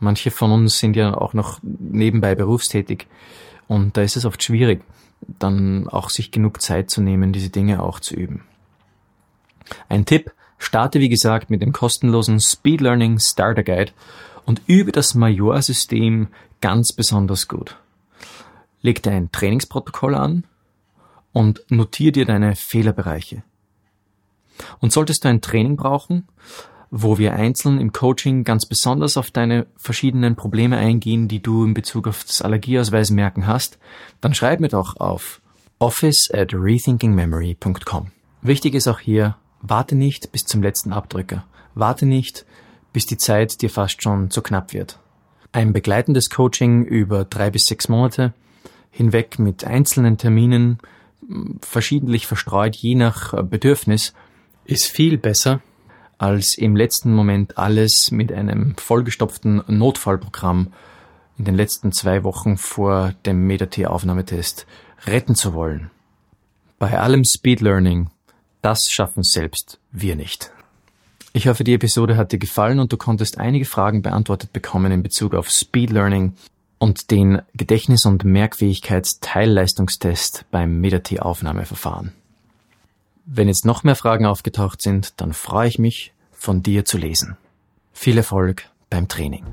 Manche 0.00 0.30
von 0.30 0.52
uns 0.52 0.78
sind 0.78 0.96
ja 0.96 1.16
auch 1.16 1.32
noch 1.32 1.58
nebenbei 1.62 2.34
berufstätig 2.34 3.06
und 3.68 3.96
da 3.96 4.02
ist 4.02 4.18
es 4.18 4.26
oft 4.26 4.42
schwierig, 4.42 4.84
dann 5.22 5.88
auch 5.88 6.10
sich 6.10 6.30
genug 6.30 6.60
Zeit 6.60 6.90
zu 6.90 7.00
nehmen, 7.00 7.32
diese 7.32 7.48
Dinge 7.48 7.82
auch 7.82 8.00
zu 8.00 8.14
üben. 8.16 8.44
Ein 9.88 10.04
Tipp, 10.04 10.30
starte 10.58 11.00
wie 11.00 11.08
gesagt 11.08 11.48
mit 11.48 11.62
dem 11.62 11.72
kostenlosen 11.72 12.38
Speed 12.38 12.82
Learning 12.82 13.18
Starter 13.18 13.62
Guide 13.62 13.92
und 14.44 14.60
übe 14.66 14.92
das 14.92 15.14
Major-System 15.14 16.28
ganz 16.60 16.92
besonders 16.92 17.48
gut. 17.48 17.78
Leg 18.82 19.02
dir 19.02 19.12
ein 19.12 19.32
Trainingsprotokoll 19.32 20.16
an 20.16 20.44
und 21.32 21.62
notiere 21.68 22.12
dir 22.12 22.24
deine 22.26 22.54
Fehlerbereiche. 22.56 23.42
Und 24.80 24.92
solltest 24.92 25.24
du 25.24 25.28
ein 25.28 25.40
Training 25.40 25.76
brauchen, 25.76 26.28
wo 26.90 27.16
wir 27.16 27.32
einzeln 27.34 27.80
im 27.80 27.92
Coaching 27.92 28.44
ganz 28.44 28.66
besonders 28.66 29.16
auf 29.16 29.30
deine 29.30 29.66
verschiedenen 29.76 30.36
Probleme 30.36 30.76
eingehen, 30.76 31.26
die 31.26 31.40
du 31.42 31.64
in 31.64 31.72
Bezug 31.72 32.06
auf 32.06 32.22
das 32.24 32.42
Allergieausweismerken 32.42 33.46
hast, 33.46 33.78
dann 34.20 34.34
schreib 34.34 34.60
mir 34.60 34.68
doch 34.68 34.96
auf 34.96 35.40
office 35.78 36.30
at 36.32 36.52
rethinkingmemory.com. 36.52 38.12
Wichtig 38.42 38.74
ist 38.74 38.88
auch 38.88 39.00
hier, 39.00 39.36
warte 39.62 39.94
nicht 39.94 40.32
bis 40.32 40.44
zum 40.44 40.62
letzten 40.62 40.92
Abdrücker. 40.92 41.44
Warte 41.74 42.04
nicht, 42.04 42.44
bis 42.92 43.06
die 43.06 43.16
Zeit 43.16 43.62
dir 43.62 43.70
fast 43.70 44.02
schon 44.02 44.30
zu 44.30 44.42
knapp 44.42 44.74
wird. 44.74 44.98
Ein 45.52 45.72
begleitendes 45.72 46.28
Coaching 46.28 46.84
über 46.84 47.24
drei 47.24 47.50
bis 47.50 47.64
sechs 47.64 47.88
Monate 47.88 48.34
hinweg 48.90 49.38
mit 49.38 49.64
einzelnen 49.64 50.18
Terminen, 50.18 50.78
verschiedentlich 51.60 52.26
verstreut, 52.26 52.76
je 52.76 52.94
nach 52.94 53.42
Bedürfnis, 53.42 54.14
ist 54.64 54.86
viel 54.86 55.18
besser 55.18 55.60
als 56.18 56.56
im 56.56 56.76
letzten 56.76 57.12
Moment 57.12 57.58
alles 57.58 58.10
mit 58.12 58.32
einem 58.32 58.76
vollgestopften 58.76 59.62
Notfallprogramm 59.66 60.72
in 61.36 61.44
den 61.44 61.56
letzten 61.56 61.92
zwei 61.92 62.22
Wochen 62.22 62.56
vor 62.56 63.14
dem 63.26 63.46
MetaT-Aufnahmetest 63.46 64.66
retten 65.06 65.34
zu 65.34 65.52
wollen. 65.54 65.90
Bei 66.78 66.98
allem 66.98 67.24
Speed 67.24 67.60
Learning, 67.60 68.10
das 68.60 68.90
schaffen 68.90 69.24
selbst 69.24 69.80
wir 69.90 70.14
nicht. 70.14 70.52
Ich 71.32 71.48
hoffe, 71.48 71.64
die 71.64 71.74
Episode 71.74 72.16
hat 72.16 72.32
dir 72.32 72.38
gefallen 72.38 72.78
und 72.78 72.92
du 72.92 72.96
konntest 72.96 73.38
einige 73.38 73.64
Fragen 73.64 74.02
beantwortet 74.02 74.52
bekommen 74.52 74.92
in 74.92 75.02
Bezug 75.02 75.34
auf 75.34 75.50
Speed 75.50 75.90
Learning 75.90 76.34
und 76.82 77.10
den 77.12 77.42
Gedächtnis- 77.54 78.06
und 78.06 78.24
Merkfähigkeitsteilleistungstest 78.24 80.46
beim 80.50 80.80
MetaT-Aufnahmeverfahren. 80.80 82.12
Wenn 83.24 83.46
jetzt 83.46 83.64
noch 83.64 83.84
mehr 83.84 83.94
Fragen 83.94 84.26
aufgetaucht 84.26 84.82
sind, 84.82 85.20
dann 85.20 85.32
freue 85.32 85.68
ich 85.68 85.78
mich, 85.78 86.12
von 86.32 86.64
dir 86.64 86.84
zu 86.84 86.98
lesen. 86.98 87.36
Viel 87.92 88.16
Erfolg 88.16 88.68
beim 88.90 89.06
Training. 89.06 89.44